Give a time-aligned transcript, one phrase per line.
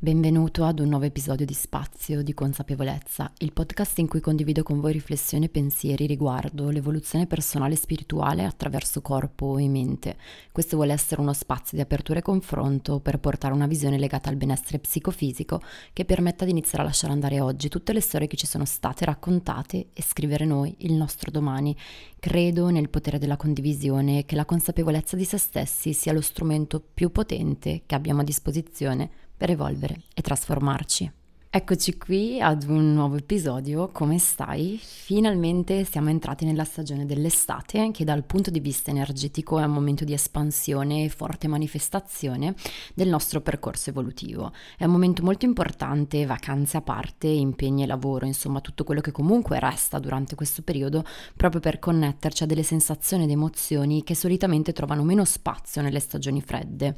[0.00, 4.78] Benvenuto ad un nuovo episodio di Spazio di Consapevolezza, il podcast in cui condivido con
[4.78, 10.16] voi riflessioni e pensieri riguardo l'evoluzione personale e spirituale attraverso corpo e mente.
[10.52, 14.36] Questo vuole essere uno spazio di apertura e confronto per portare una visione legata al
[14.36, 15.60] benessere psicofisico
[15.92, 19.04] che permetta di iniziare a lasciare andare oggi tutte le storie che ci sono state
[19.04, 21.76] raccontate e scrivere noi il nostro domani.
[22.20, 26.80] Credo nel potere della condivisione e che la consapevolezza di se stessi sia lo strumento
[26.80, 31.10] più potente che abbiamo a disposizione per evolvere e trasformarci.
[31.50, 34.78] Eccoci qui ad un nuovo episodio, come stai?
[34.78, 40.04] Finalmente siamo entrati nella stagione dell'estate che dal punto di vista energetico è un momento
[40.04, 42.54] di espansione e forte manifestazione
[42.92, 44.52] del nostro percorso evolutivo.
[44.76, 49.10] È un momento molto importante, vacanze a parte, impegni e lavoro, insomma tutto quello che
[49.10, 51.02] comunque resta durante questo periodo
[51.34, 56.42] proprio per connetterci a delle sensazioni ed emozioni che solitamente trovano meno spazio nelle stagioni
[56.42, 56.94] fredde.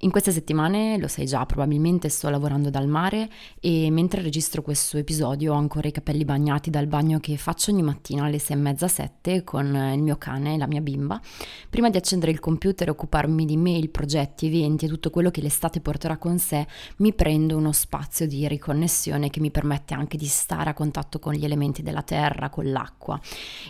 [0.00, 3.30] In queste settimane, lo sai già, probabilmente sto lavorando dal mare
[3.60, 7.82] e mentre registro questo episodio ho ancora i capelli bagnati dal bagno che faccio ogni
[7.82, 11.20] mattina alle sei e mezza, sette con il mio cane e la mia bimba.
[11.68, 15.40] Prima di accendere il computer e occuparmi di mail, progetti, eventi e tutto quello che
[15.40, 16.66] l'estate porterà con sé,
[16.98, 21.34] mi prendo uno spazio di riconnessione che mi permette anche di stare a contatto con
[21.34, 23.20] gli elementi della terra, con l'acqua.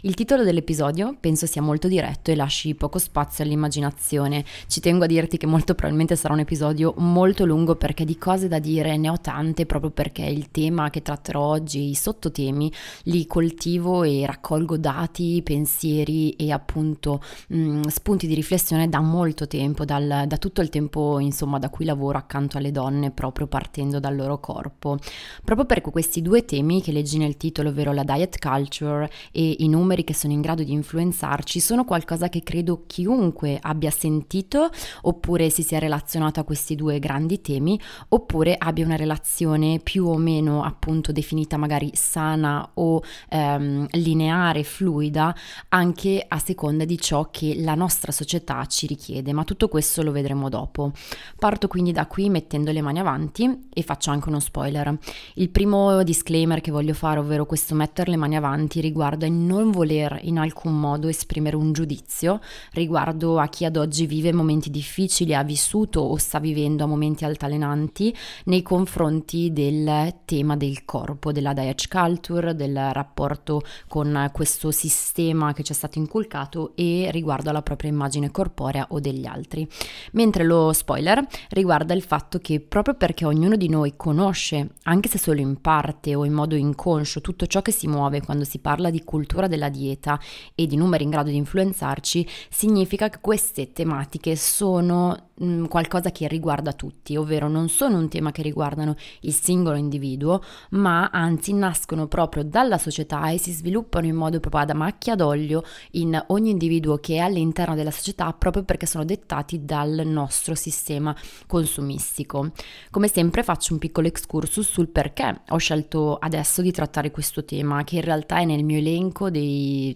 [0.03, 4.45] Il titolo dell'episodio penso sia molto diretto e lasci poco spazio all'immaginazione.
[4.67, 8.49] Ci tengo a dirti che molto probabilmente sarà un episodio molto lungo perché di cose
[8.49, 12.71] da dire ne ho tante proprio perché il tema che tratterò oggi, i sottotemi,
[13.05, 19.47] li coltivo e raccolgo dati, pensieri e appunto mh, mm, spunti di riflessione da molto
[19.47, 23.99] tempo, dal, da tutto il tempo insomma da cui lavoro accanto alle donne proprio partendo
[23.99, 24.99] dal loro corpo.
[25.43, 29.69] Proprio per questi due temi che leggi nel titolo, ovvero la diet culture e i
[29.69, 34.69] numeri che sono in grado di influenzarci, sono qualcosa che credo chiunque abbia sentito
[35.03, 39.94] oppure si sia relazionato relazionato a questi due grandi temi oppure abbia una relazione più
[39.99, 45.35] o meno appunto definita magari sana o ehm, lineare, fluida,
[45.69, 50.13] anche a seconda di ciò che la nostra società ci richiede, ma tutto questo lo
[50.13, 50.93] vedremo dopo.
[51.39, 54.97] Parto quindi da qui mettendo le mani avanti e faccio anche uno spoiler.
[55.35, 59.71] Il primo disclaimer che voglio fare, ovvero questo mettere le mani avanti, riguarda il non
[59.71, 62.41] voler in alcun modo esprimere un giudizio
[62.73, 67.25] riguardo a chi ad oggi vive momenti difficili, ha vissuto o sta vivendo a momenti
[67.25, 69.84] altalenanti nei confronti del
[70.25, 75.99] tema del corpo, della diet culture, del rapporto con questo sistema che ci è stato
[75.99, 79.69] inculcato e riguardo alla propria immagine corporea o degli altri.
[80.13, 85.19] Mentre lo spoiler riguarda il fatto che proprio perché ognuno di noi conosce, anche se
[85.19, 88.91] solo in parte o in modo inconscio, tutto ciò che si muove quando si parla
[88.91, 90.19] di cultura della dieta
[90.55, 96.11] e di numeri in grado di influenzarci, significa che queste tematiche sono mh, mm, qualcosa
[96.11, 101.53] che riguarda tutti, ovvero non sono un tema che riguardano il singolo individuo, ma anzi
[101.53, 105.63] nascono proprio dalla società e si sviluppano in modo proprio ad macchia d'olio
[105.93, 111.15] in ogni individuo che è all'interno della società proprio perché sono dettati dal nostro sistema
[111.47, 112.53] consumistico.
[112.91, 117.85] Come sempre faccio un piccolo excursus sul perché ho scelto adesso di trattare questo tema,
[117.85, 119.95] che in realtà è nel mio elenco dei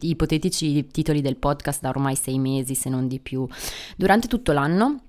[0.00, 3.46] ipotetici titoli del podcast da ormai sei mesi, se non di più.
[3.96, 5.00] Durante tutto l'anno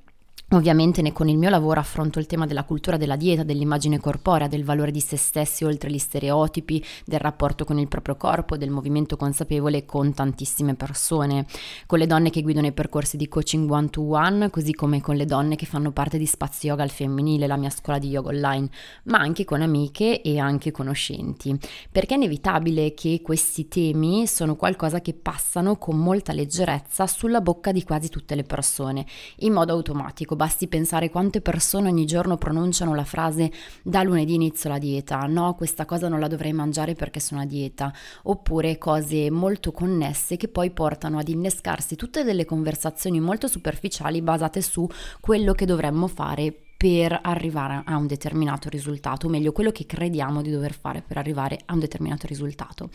[0.54, 4.66] Ovviamente con il mio lavoro affronto il tema della cultura della dieta, dell'immagine corporea, del
[4.66, 9.16] valore di se stessi oltre gli stereotipi, del rapporto con il proprio corpo, del movimento
[9.16, 11.46] consapevole con tantissime persone,
[11.86, 15.16] con le donne che guidano i percorsi di coaching one to one, così come con
[15.16, 18.32] le donne che fanno parte di Spazio Yoga al femminile, la mia scuola di yoga
[18.32, 18.70] online,
[19.04, 21.58] ma anche con amiche e anche conoscenti,
[21.90, 27.72] perché è inevitabile che questi temi sono qualcosa che passano con molta leggerezza sulla bocca
[27.72, 29.06] di quasi tutte le persone,
[29.38, 33.52] in modo automatico basti pensare quante persone ogni giorno pronunciano la frase
[33.84, 37.46] da lunedì inizio la dieta, no, questa cosa non la dovrei mangiare perché sono a
[37.46, 37.94] dieta,
[38.24, 44.64] oppure cose molto connesse che poi portano ad innescarsi tutte delle conversazioni molto superficiali basate
[44.64, 49.86] su quello che dovremmo fare per arrivare a un determinato risultato, o meglio quello che
[49.86, 52.90] crediamo di dover fare per arrivare a un determinato risultato.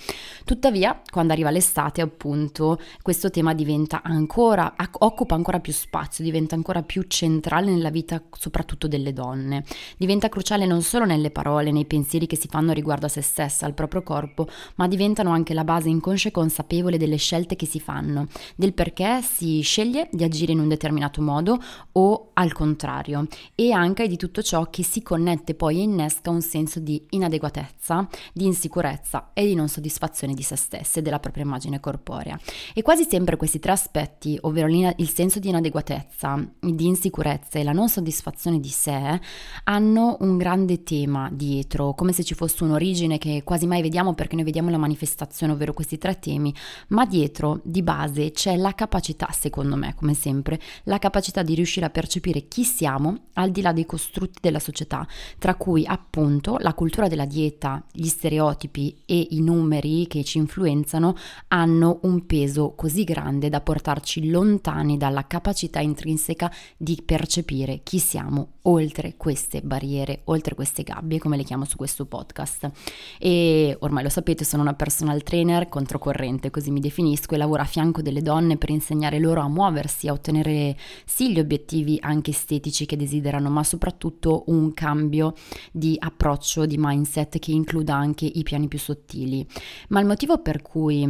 [0.45, 6.83] Tuttavia, quando arriva l'estate, appunto, questo tema diventa ancora, occupa ancora più spazio, diventa ancora
[6.83, 9.63] più centrale nella vita soprattutto delle donne.
[9.97, 13.67] Diventa cruciale non solo nelle parole, nei pensieri che si fanno riguardo a se stessa,
[13.67, 17.79] al proprio corpo, ma diventano anche la base inconscia e consapevole delle scelte che si
[17.79, 18.27] fanno,
[18.57, 21.63] del perché si sceglie di agire in un determinato modo
[21.93, 26.41] o al contrario, e anche di tutto ciò che si connette poi e innesca un
[26.41, 31.45] senso di inadeguatezza, di insicurezza e di non soddisfazione di se stesse e della propria
[31.45, 32.39] immagine corporea.
[32.75, 37.73] E quasi sempre questi tre aspetti, ovvero il senso di inadeguatezza, di insicurezza e la
[37.73, 39.21] non soddisfazione di sé,
[39.65, 44.35] hanno un grande tema dietro, come se ci fosse un'origine che quasi mai vediamo perché
[44.37, 46.55] noi vediamo la manifestazione, ovvero questi tre temi,
[46.89, 51.87] ma dietro di base c'è la capacità, secondo me, come sempre, la capacità di riuscire
[51.87, 55.07] a percepire chi siamo al di là dei costrutti della società,
[55.39, 61.15] tra cui appunto la cultura della dieta, gli stereotipi e i numeri che ci influenzano
[61.49, 68.55] hanno un peso così grande da portarci lontani dalla capacità intrinseca di percepire chi siamo
[68.67, 72.71] oltre queste barriere, oltre queste gabbie, come le chiamo su questo podcast.
[73.19, 77.67] E ormai lo sapete, sono una personal trainer controcorrente, così mi definisco, e lavoro a
[77.67, 82.87] fianco delle donne per insegnare loro a muoversi, a ottenere sì gli obiettivi anche estetici
[82.87, 85.33] che desiderano, ma soprattutto un cambio
[85.73, 89.47] di approccio, di mindset che includa anche i piani più sottili.
[89.89, 91.01] Ma il motivo per cui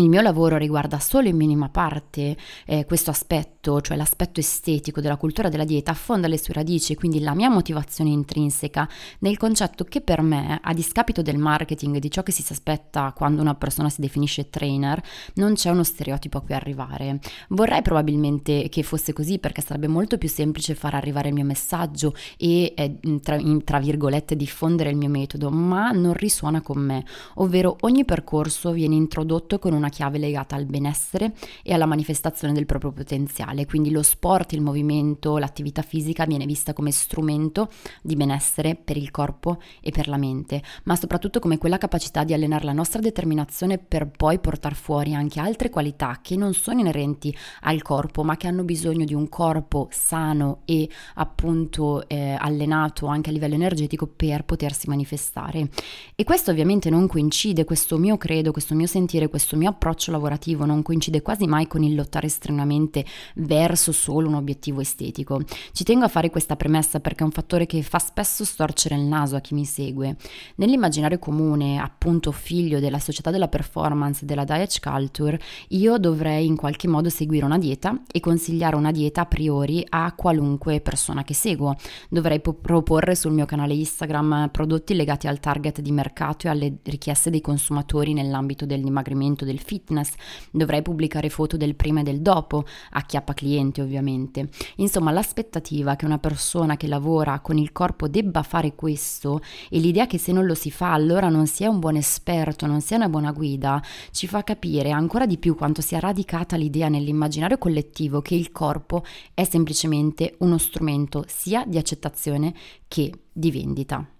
[0.00, 5.16] il mio lavoro riguarda solo in minima parte eh, questo aspetto, cioè l'aspetto estetico della
[5.16, 8.88] cultura della dieta, affonda le sue radici, quindi la mia motivazione intrinseca
[9.20, 13.12] nel concetto che per me, a discapito del marketing e di ciò che si aspetta
[13.14, 15.02] quando una persona si definisce trainer,
[15.34, 17.18] non c'è uno stereotipo a cui arrivare.
[17.48, 22.14] Vorrei probabilmente che fosse così perché sarebbe molto più semplice far arrivare il mio messaggio
[22.36, 27.04] e, eh, tra, tra virgolette, diffondere il mio metodo, ma non risuona con me,
[27.34, 32.66] ovvero ogni percorso viene introdotto con una chiave legata al benessere e alla manifestazione del
[32.66, 37.70] proprio potenziale, quindi lo sport, il movimento, l'attività fisica viene vista come strumento
[38.02, 42.34] di benessere per il corpo e per la mente, ma soprattutto come quella capacità di
[42.34, 47.34] allenare la nostra determinazione per poi portare fuori anche altre qualità che non sono inerenti
[47.62, 53.30] al corpo, ma che hanno bisogno di un corpo sano e appunto eh, allenato anche
[53.30, 55.68] a livello energetico per potersi manifestare.
[56.14, 60.64] E questo ovviamente non coincide, questo mio credo, questo mio sentire, questo mio approccio lavorativo
[60.64, 63.04] non coincide quasi mai con il lottare estremamente
[63.46, 65.40] verso solo un obiettivo estetico.
[65.72, 69.02] Ci tengo a fare questa premessa perché è un fattore che fa spesso storcere il
[69.02, 70.16] naso a chi mi segue.
[70.56, 76.56] Nell'immaginario comune, appunto figlio della società della performance e della diet culture, io dovrei in
[76.56, 81.34] qualche modo seguire una dieta e consigliare una dieta a priori a qualunque persona che
[81.34, 81.76] seguo.
[82.08, 86.78] Dovrei po- proporre sul mio canale Instagram prodotti legati al target di mercato e alle
[86.82, 90.12] richieste dei consumatori nell'ambito del dimagrimento del fitness,
[90.50, 94.48] dovrei pubblicare foto del prima e del dopo, a chiappa cliente ovviamente.
[94.76, 99.40] Insomma, l'aspettativa che una persona che lavora con il corpo debba fare questo
[99.70, 102.80] e l'idea che se non lo si fa allora non sia un buon esperto, non
[102.80, 103.80] sia una buona guida,
[104.10, 109.04] ci fa capire ancora di più quanto sia radicata l'idea nell'immaginario collettivo che il corpo
[109.34, 112.54] è semplicemente uno strumento sia di accettazione
[112.88, 114.10] che di vendita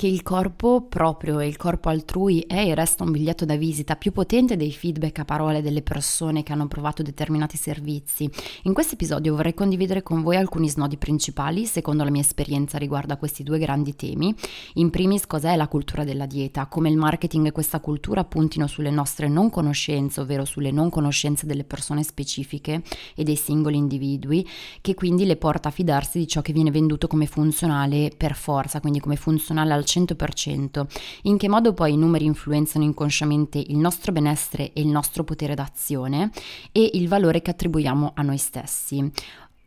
[0.00, 3.96] che il corpo proprio e il corpo altrui è e resta un biglietto da visita
[3.96, 8.26] più potente dei feedback a parole delle persone che hanno provato determinati servizi.
[8.62, 13.12] In questo episodio vorrei condividere con voi alcuni snodi principali secondo la mia esperienza riguardo
[13.12, 14.34] a questi due grandi temi.
[14.76, 18.88] In primis cos'è la cultura della dieta, come il marketing e questa cultura puntino sulle
[18.88, 22.82] nostre non conoscenze, ovvero sulle non conoscenze delle persone specifiche
[23.14, 24.48] e dei singoli individui,
[24.80, 28.80] che quindi le porta a fidarsi di ciò che viene venduto come funzionale per forza,
[28.80, 30.86] quindi come funzionale al 100%,
[31.22, 35.54] in che modo poi i numeri influenzano inconsciamente il nostro benessere e il nostro potere
[35.54, 36.30] d'azione
[36.72, 39.10] e il valore che attribuiamo a noi stessi.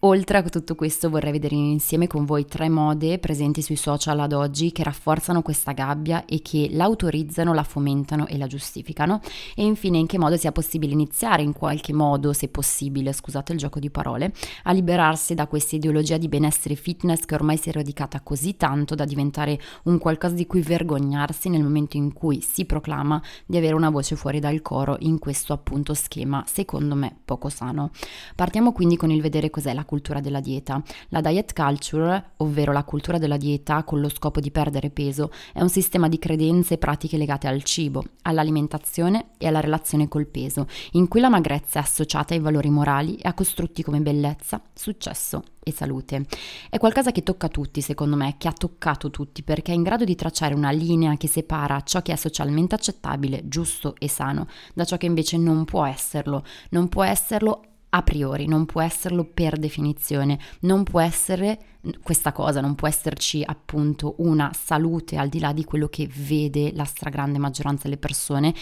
[0.05, 4.33] Oltre a tutto questo vorrei vedere insieme con voi tre mode presenti sui social ad
[4.33, 9.21] oggi che rafforzano questa gabbia e che l'autorizzano, la fomentano e la giustificano
[9.55, 13.59] e infine in che modo sia possibile iniziare in qualche modo, se possibile, scusate il
[13.59, 14.33] gioco di parole,
[14.63, 18.95] a liberarsi da questa ideologia di benessere fitness che ormai si è radicata così tanto
[18.95, 23.73] da diventare un qualcosa di cui vergognarsi nel momento in cui si proclama di avere
[23.73, 27.91] una voce fuori dal coro in questo appunto schema, secondo me poco sano.
[28.35, 30.81] Partiamo quindi con il vedere cos'è la cultura della dieta.
[31.09, 35.61] La diet culture, ovvero la cultura della dieta con lo scopo di perdere peso, è
[35.61, 40.65] un sistema di credenze e pratiche legate al cibo, all'alimentazione e alla relazione col peso,
[40.93, 45.43] in cui la magrezza è associata ai valori morali e a costrutti come bellezza, successo
[45.61, 46.25] e salute.
[46.71, 50.05] È qualcosa che tocca tutti, secondo me, che ha toccato tutti, perché è in grado
[50.05, 54.85] di tracciare una linea che separa ciò che è socialmente accettabile, giusto e sano, da
[54.85, 56.43] ciò che invece non può esserlo.
[56.69, 57.61] Non può esserlo
[57.95, 61.59] a priori, non può esserlo per definizione, non può essere
[62.01, 66.71] questa cosa, non può esserci appunto una salute al di là di quello che vede
[66.73, 68.53] la stragrande maggioranza delle persone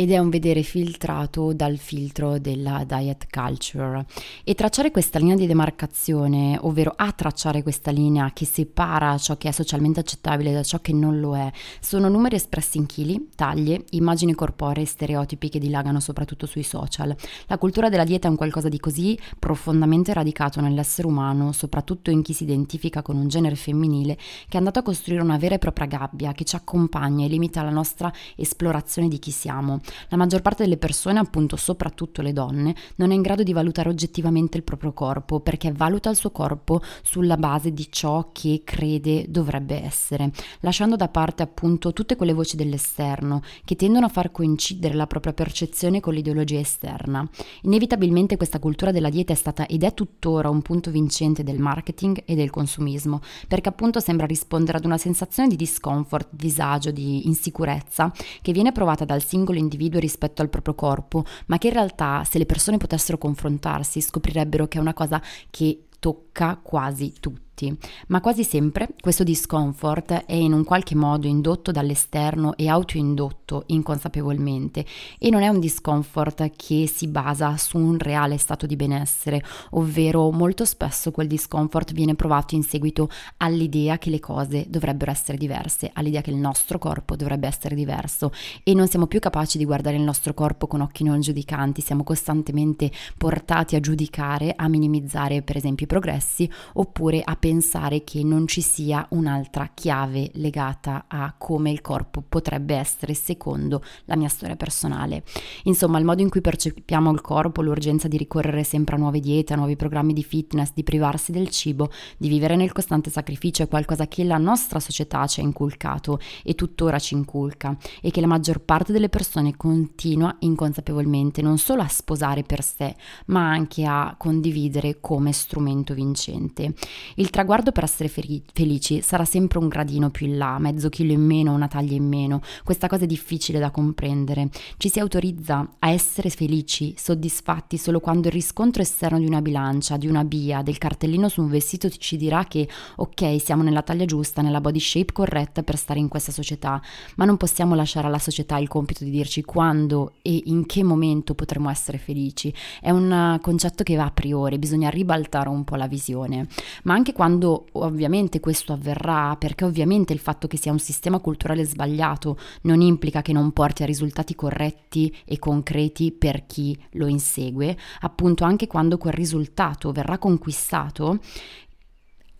[0.00, 4.06] ed è un vedere filtrato dal filtro della diet culture.
[4.44, 9.48] E tracciare questa linea di demarcazione, ovvero a tracciare questa linea che separa ciò che
[9.48, 11.50] è socialmente accettabile da ciò che non lo è,
[11.80, 17.12] sono numeri espressi in chili, taglie, immagini corporee e stereotipi che dilagano soprattutto sui social.
[17.48, 22.22] La cultura della dieta è un qualcosa di così profondamente radicato nell'essere umano, soprattutto in
[22.22, 25.58] chi si identifica con un genere femminile, che è andato a costruire una vera e
[25.58, 29.80] propria gabbia che ci accompagna e limita la nostra esplorazione di chi siamo.
[30.08, 33.88] La maggior parte delle persone, appunto soprattutto le donne, non è in grado di valutare
[33.88, 39.26] oggettivamente il proprio corpo perché valuta il suo corpo sulla base di ciò che crede
[39.28, 40.30] dovrebbe essere,
[40.60, 45.32] lasciando da parte appunto tutte quelle voci dell'esterno che tendono a far coincidere la propria
[45.32, 47.28] percezione con l'ideologia esterna.
[47.62, 52.22] Inevitabilmente questa cultura della dieta è stata ed è tuttora un punto vincente del marketing
[52.24, 58.12] e del consumismo, perché appunto sembra rispondere ad una sensazione di discomfort, disagio, di insicurezza
[58.42, 62.24] che viene provata dal singolo individuo individuo rispetto al proprio corpo, ma che in realtà
[62.24, 67.76] se le persone potessero confrontarsi scoprirebbero che è una cosa che tocca quasi tutti tutti,
[68.08, 74.84] ma quasi sempre questo discomfort è in un qualche modo indotto dall'esterno e autoindotto inconsapevolmente
[75.18, 80.30] e non è un discomfort che si basa su un reale stato di benessere, ovvero
[80.30, 85.90] molto spesso quel discomfort viene provato in seguito all'idea che le cose dovrebbero essere diverse,
[85.92, 88.30] all'idea che il nostro corpo dovrebbe essere diverso
[88.62, 92.04] e non siamo più capaci di guardare il nostro corpo con occhi non giudicanti, siamo
[92.04, 98.22] costantemente portati a giudicare, a minimizzare per esempio i progressi oppure a pensare pensare che
[98.22, 104.28] non ci sia un'altra chiave legata a come il corpo potrebbe essere secondo la mia
[104.28, 105.22] storia personale.
[105.62, 109.54] Insomma, il modo in cui percepiamo il corpo, l'urgenza di ricorrere sempre a nuove diete,
[109.54, 113.68] a nuovi programmi di fitness, di privarsi del cibo, di vivere nel costante sacrificio è
[113.68, 118.26] qualcosa che la nostra società ci ha inculcato e tuttora ci inculca e che la
[118.26, 122.94] maggior parte delle persone continua inconsapevolmente non solo a sposare per sé,
[123.28, 126.74] ma anche a condividere come strumento vincente.
[127.14, 131.20] Il traguardo per essere felici sarà sempre un gradino più in là, mezzo chilo in
[131.20, 132.40] meno, una taglia in meno.
[132.64, 134.48] Questa cosa è difficile da comprendere.
[134.76, 139.96] Ci si autorizza a essere felici, soddisfatti solo quando il riscontro esterno di una bilancia,
[139.96, 144.04] di una BIA, del cartellino su un vestito ci dirà che ok, siamo nella taglia
[144.04, 146.82] giusta, nella body shape corretta per stare in questa società,
[147.14, 151.36] ma non possiamo lasciare alla società il compito di dirci quando e in che momento
[151.36, 152.52] potremo essere felici.
[152.80, 156.48] È un concetto che va a priori, bisogna ribaltare un po' la visione,
[156.82, 161.18] ma anche quando quando ovviamente questo avverrà, perché ovviamente il fatto che sia un sistema
[161.18, 167.06] culturale sbagliato non implica che non porti a risultati corretti e concreti per chi lo
[167.06, 171.18] insegue, appunto anche quando quel risultato verrà conquistato,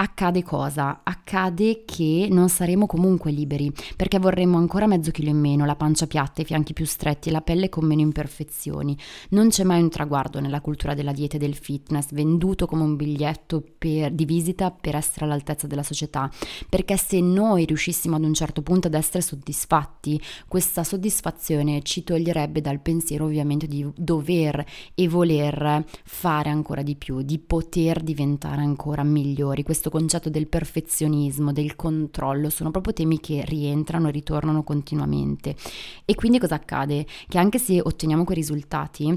[0.01, 1.01] accade cosa?
[1.03, 6.07] Accade che non saremo comunque liberi, perché vorremmo ancora mezzo chilo in meno, la pancia
[6.07, 8.97] piatta, i fianchi più stretti la pelle con meno imperfezioni.
[9.31, 12.95] Non c'è mai un traguardo nella cultura della dieta e del fitness, venduto come un
[12.95, 16.31] biglietto per, di visita per essere all'altezza della società,
[16.69, 22.61] perché se noi riuscissimo ad un certo punto ad essere soddisfatti, questa soddisfazione ci toglierebbe
[22.61, 24.65] dal pensiero ovviamente di dover
[24.95, 29.65] e voler fare ancora di più, di poter diventare ancora migliori.
[29.65, 35.57] Questo questo concetto del perfezionismo, del controllo, sono proprio temi che rientrano e ritornano continuamente.
[36.05, 37.07] E quindi cosa accade?
[37.27, 39.17] Che anche se otteniamo quei risultati,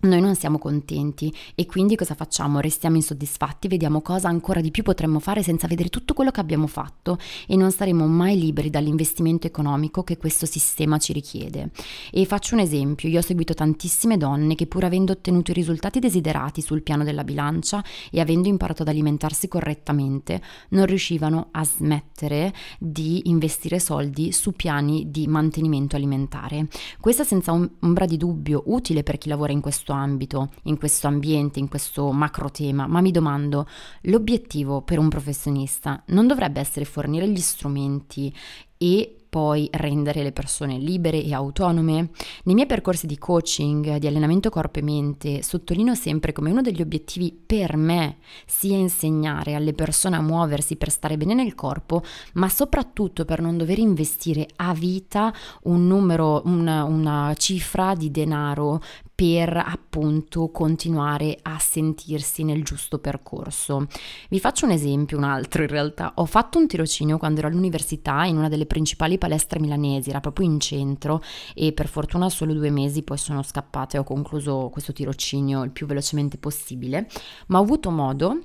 [0.00, 2.60] noi non siamo contenti e quindi cosa facciamo?
[2.60, 6.68] Restiamo insoddisfatti, vediamo cosa ancora di più potremmo fare senza vedere tutto quello che abbiamo
[6.68, 11.70] fatto e non saremo mai liberi dall'investimento economico che questo sistema ci richiede.
[12.12, 15.98] E faccio un esempio, io ho seguito tantissime donne che pur avendo ottenuto i risultati
[15.98, 20.40] desiderati sul piano della bilancia e avendo imparato ad alimentarsi correttamente,
[20.70, 26.68] non riuscivano a smettere di investire soldi su piani di mantenimento alimentare.
[27.00, 31.06] Questa senza ombra di dubbio utile per chi lavora in questo questo ambito, in questo
[31.06, 33.66] ambiente, in questo macro tema, ma mi domando,
[34.02, 38.34] l'obiettivo per un professionista non dovrebbe essere fornire gli strumenti
[38.76, 42.10] e poi rendere le persone libere e autonome.
[42.44, 46.80] Nei miei percorsi di coaching, di allenamento corpo e mente, sottolineo sempre come uno degli
[46.80, 52.02] obiettivi per me sia insegnare alle persone a muoversi per stare bene nel corpo,
[52.34, 55.32] ma soprattutto per non dover investire a vita
[55.64, 58.80] un numero, una, una cifra di denaro
[59.18, 63.88] per appunto continuare a sentirsi nel giusto percorso.
[64.28, 66.12] Vi faccio un esempio, un altro in realtà.
[66.14, 70.46] Ho fatto un tirocinio quando ero all'università in una delle principali palestre milanesi, era proprio
[70.46, 71.20] in centro
[71.54, 75.70] e per fortuna solo due mesi poi sono scappata e ho concluso questo tirocinio il
[75.70, 77.08] più velocemente possibile,
[77.48, 78.40] ma ho avuto modo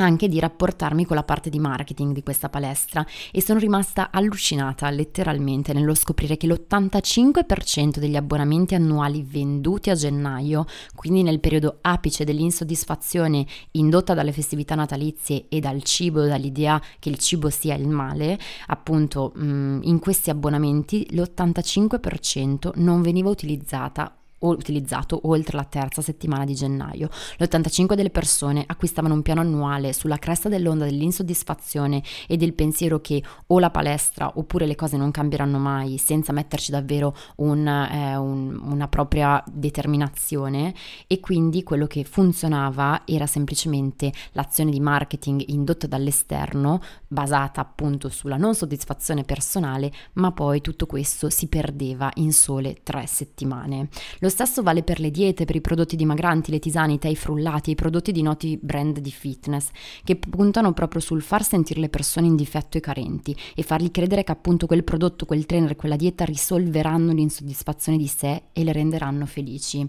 [0.00, 4.90] anche di rapportarmi con la parte di marketing di questa palestra e sono rimasta allucinata
[4.90, 12.24] letteralmente nello scoprire che l'85% degli abbonamenti annuali venduti a gennaio, quindi nel periodo apice
[12.24, 18.38] dell'insoddisfazione indotta dalle festività natalizie e dal cibo, dall'idea che il cibo sia il male,
[18.66, 27.08] appunto in questi abbonamenti l'85% non veniva utilizzata utilizzato oltre la terza settimana di gennaio.
[27.38, 33.22] L'85 delle persone acquistavano un piano annuale sulla cresta dell'onda dell'insoddisfazione e del pensiero che
[33.48, 38.60] o la palestra oppure le cose non cambieranno mai senza metterci davvero un, eh, un,
[38.62, 40.74] una propria determinazione
[41.06, 48.36] e quindi quello che funzionava era semplicemente l'azione di marketing indotta dall'esterno basata appunto sulla
[48.36, 53.88] non soddisfazione personale ma poi tutto questo si perdeva in sole tre settimane.
[54.20, 57.12] Lo lo stesso vale per le diete, per i prodotti dimagranti, le tisane, i tè
[57.14, 59.70] frullati, i prodotti di noti brand di fitness,
[60.04, 64.24] che puntano proprio sul far sentire le persone in difetto e carenti e fargli credere
[64.24, 69.24] che appunto quel prodotto, quel trainer, quella dieta risolveranno l'insoddisfazione di sé e le renderanno
[69.24, 69.88] felici.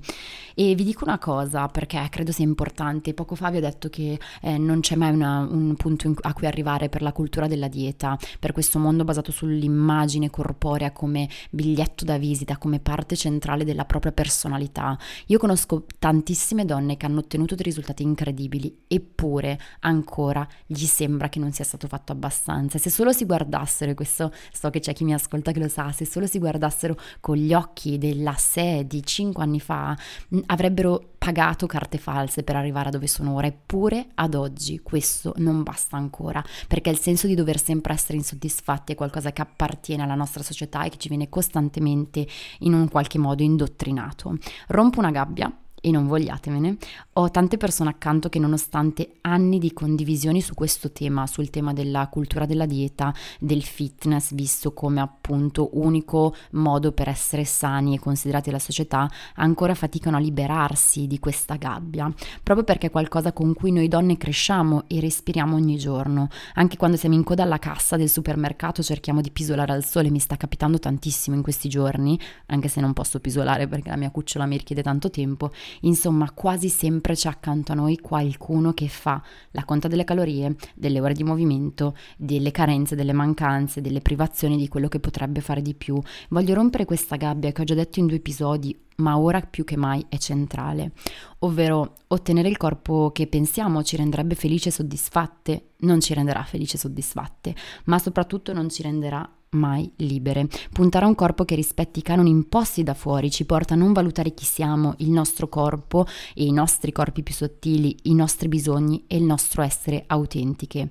[0.56, 4.18] E vi dico una cosa perché credo sia importante, poco fa vi ho detto che
[4.42, 7.68] eh, non c'è mai una, un punto in, a cui arrivare per la cultura della
[7.68, 13.84] dieta, per questo mondo basato sull'immagine corporea come biglietto da visita, come parte centrale della
[13.84, 14.96] propria persona personalità.
[15.28, 21.40] Io conosco tantissime donne che hanno ottenuto dei risultati incredibili, eppure ancora gli sembra che
[21.40, 22.78] non sia stato fatto abbastanza.
[22.78, 25.92] Se solo si guardassero, e questo so che c'è chi mi ascolta che lo sa,
[25.92, 29.98] se solo si guardassero con gli occhi della sé di 5 anni fa,
[30.46, 35.64] avrebbero pagato carte false per arrivare a dove sono ora, eppure ad oggi questo non
[35.64, 40.16] basta ancora, perché il senso di dover sempre essere insoddisfatti è qualcosa che appartiene alla
[40.16, 42.26] nostra società e che ci viene costantemente
[42.60, 44.19] in un qualche modo indottrinato.
[44.68, 46.78] Rompo una gabbia e non vogliatemene,
[47.14, 52.08] ho tante persone accanto che nonostante anni di condivisioni su questo tema, sul tema della
[52.08, 58.50] cultura della dieta, del fitness, visto come appunto unico modo per essere sani e considerati
[58.50, 62.12] dalla società, ancora faticano a liberarsi di questa gabbia,
[62.44, 66.30] proprio perché è qualcosa con cui noi donne cresciamo e respiriamo ogni giorno.
[66.56, 70.20] Anche quando siamo in coda alla cassa del supermercato cerchiamo di pisolare al sole, mi
[70.20, 74.46] sta capitando tantissimo in questi giorni, anche se non posso pisolare perché la mia cucciola
[74.46, 79.22] mi richiede tanto tempo, Insomma, quasi sempre c'è accanto a noi qualcuno che fa
[79.52, 84.68] la conta delle calorie, delle ore di movimento, delle carenze, delle mancanze, delle privazioni di
[84.68, 86.00] quello che potrebbe fare di più.
[86.30, 89.78] Voglio rompere questa gabbia che ho già detto in due episodi, ma ora più che
[89.78, 90.92] mai è centrale,
[91.40, 96.76] ovvero ottenere il corpo che pensiamo ci renderebbe felici e soddisfatte, non ci renderà felici
[96.76, 97.56] e soddisfatte,
[97.86, 100.48] ma soprattutto non ci renderà mai libere.
[100.72, 103.94] Puntare a un corpo che rispetti i canoni imposti da fuori ci porta a non
[103.94, 109.06] valutare chi siamo, il nostro corpo e i nostri corpi più sottili, i nostri bisogni
[109.08, 110.90] e il nostro essere autentiche.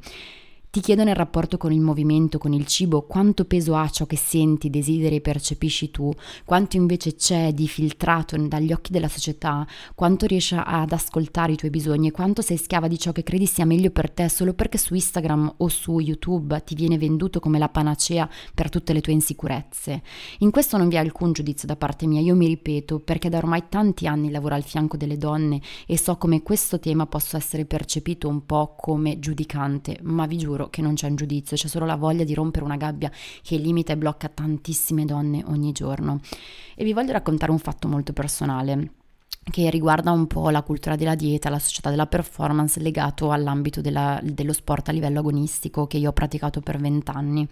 [0.78, 4.16] Ti chiedo nel rapporto con il movimento, con il cibo, quanto peso ha ciò che
[4.16, 6.08] senti, desideri e percepisci tu,
[6.44, 11.72] quanto invece c'è di filtrato dagli occhi della società, quanto riesci ad ascoltare i tuoi
[11.72, 12.06] bisogni?
[12.06, 14.94] E quanto sei schiava di ciò che credi sia meglio per te solo perché su
[14.94, 20.02] Instagram o su YouTube ti viene venduto come la panacea per tutte le tue insicurezze.
[20.38, 23.38] In questo non vi è alcun giudizio da parte mia, io mi ripeto, perché da
[23.38, 27.64] ormai tanti anni lavoro al fianco delle donne e so come questo tema possa essere
[27.64, 31.86] percepito un po' come giudicante, ma vi giuro che non c'è un giudizio, c'è solo
[31.86, 33.10] la voglia di rompere una gabbia
[33.42, 36.20] che limita e blocca tantissime donne ogni giorno.
[36.74, 38.92] E vi voglio raccontare un fatto molto personale
[39.50, 44.20] che riguarda un po' la cultura della dieta, la società della performance legato all'ambito della,
[44.22, 47.46] dello sport a livello agonistico che io ho praticato per vent'anni.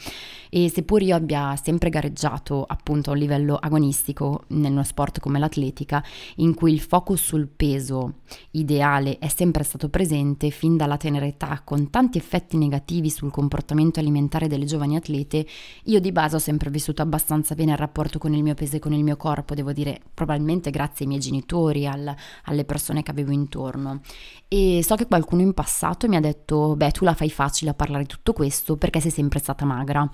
[0.50, 6.02] E seppur io abbia sempre gareggiato appunto a un livello agonistico nello sport come l'atletica
[6.36, 8.14] in cui il focus sul peso
[8.52, 14.00] ideale è sempre stato presente fin dalla tenera età con tanti effetti negativi sul comportamento
[14.00, 15.46] alimentare delle giovani atlete,
[15.84, 18.78] io di base ho sempre vissuto abbastanza bene il rapporto con il mio peso e
[18.78, 23.10] con il mio corpo, devo dire probabilmente grazie ai miei genitori, al, alle persone che
[23.10, 24.00] avevo intorno.
[24.48, 27.74] E so che qualcuno in passato mi ha detto, beh, tu la fai facile a
[27.74, 30.08] parlare di tutto questo perché sei sempre stata magra.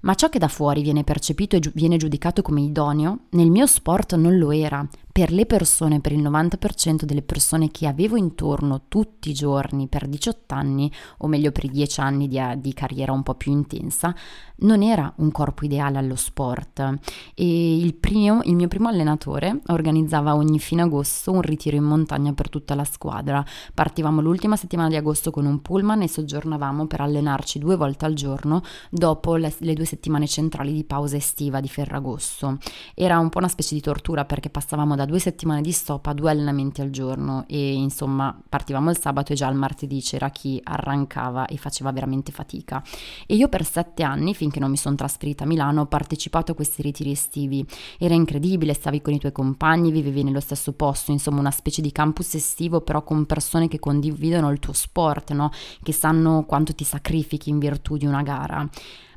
[0.00, 3.66] Ma ciò che da fuori viene percepito e giu- viene giudicato come idoneo, nel mio
[3.66, 8.82] sport non lo era, per le persone, per il 90% delle persone che avevo intorno
[8.86, 13.12] tutti i giorni per 18 anni, o meglio per i 10 anni di, di, carriera
[13.12, 14.14] un po' più intensa,
[14.56, 16.98] non era un corpo ideale allo sport.
[17.34, 22.34] E il, primo, il mio primo allenatore organizzava ogni fine agosto un ritiro in montagna
[22.34, 23.42] per tutta la squadra.
[23.72, 28.12] Partivamo l'ultima settimana di agosto con un pullman e soggiornavamo per allenarci due volte al
[28.12, 32.58] giorno dopo le, le due settimane centrali di pausa estiva di Ferragosto.
[32.94, 36.12] Era un po' una specie di tortura perché passavamo da due settimane di stop a
[36.12, 40.60] due allenamenti al giorno e insomma partivamo il sabato e già il martedì c'era chi
[40.62, 42.82] arrancava e faceva veramente fatica.
[43.26, 46.54] E io per sette anni, finché non mi sono trasferita a Milano, ho partecipato a
[46.54, 47.66] questi ritiri estivi.
[47.98, 51.92] Era incredibile, stavi con i tuoi compagni, vivevi nello stesso posto, insomma una specie di
[51.92, 55.50] campus estivo però con persone che condividono il tuo sport, no?
[55.82, 58.68] che sanno quanto ti sacrifichi in virtù di una gara.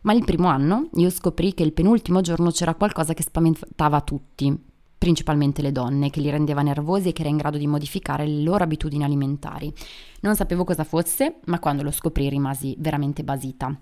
[0.03, 4.67] Ma il primo anno io scoprì che il penultimo giorno c'era qualcosa che spaventava tutti,
[4.99, 8.43] principalmente le donne, che li rendeva nervosi e che era in grado di modificare le
[8.43, 9.73] loro abitudini alimentari.
[10.21, 13.75] Non sapevo cosa fosse, ma quando lo scoprì rimasi veramente basita.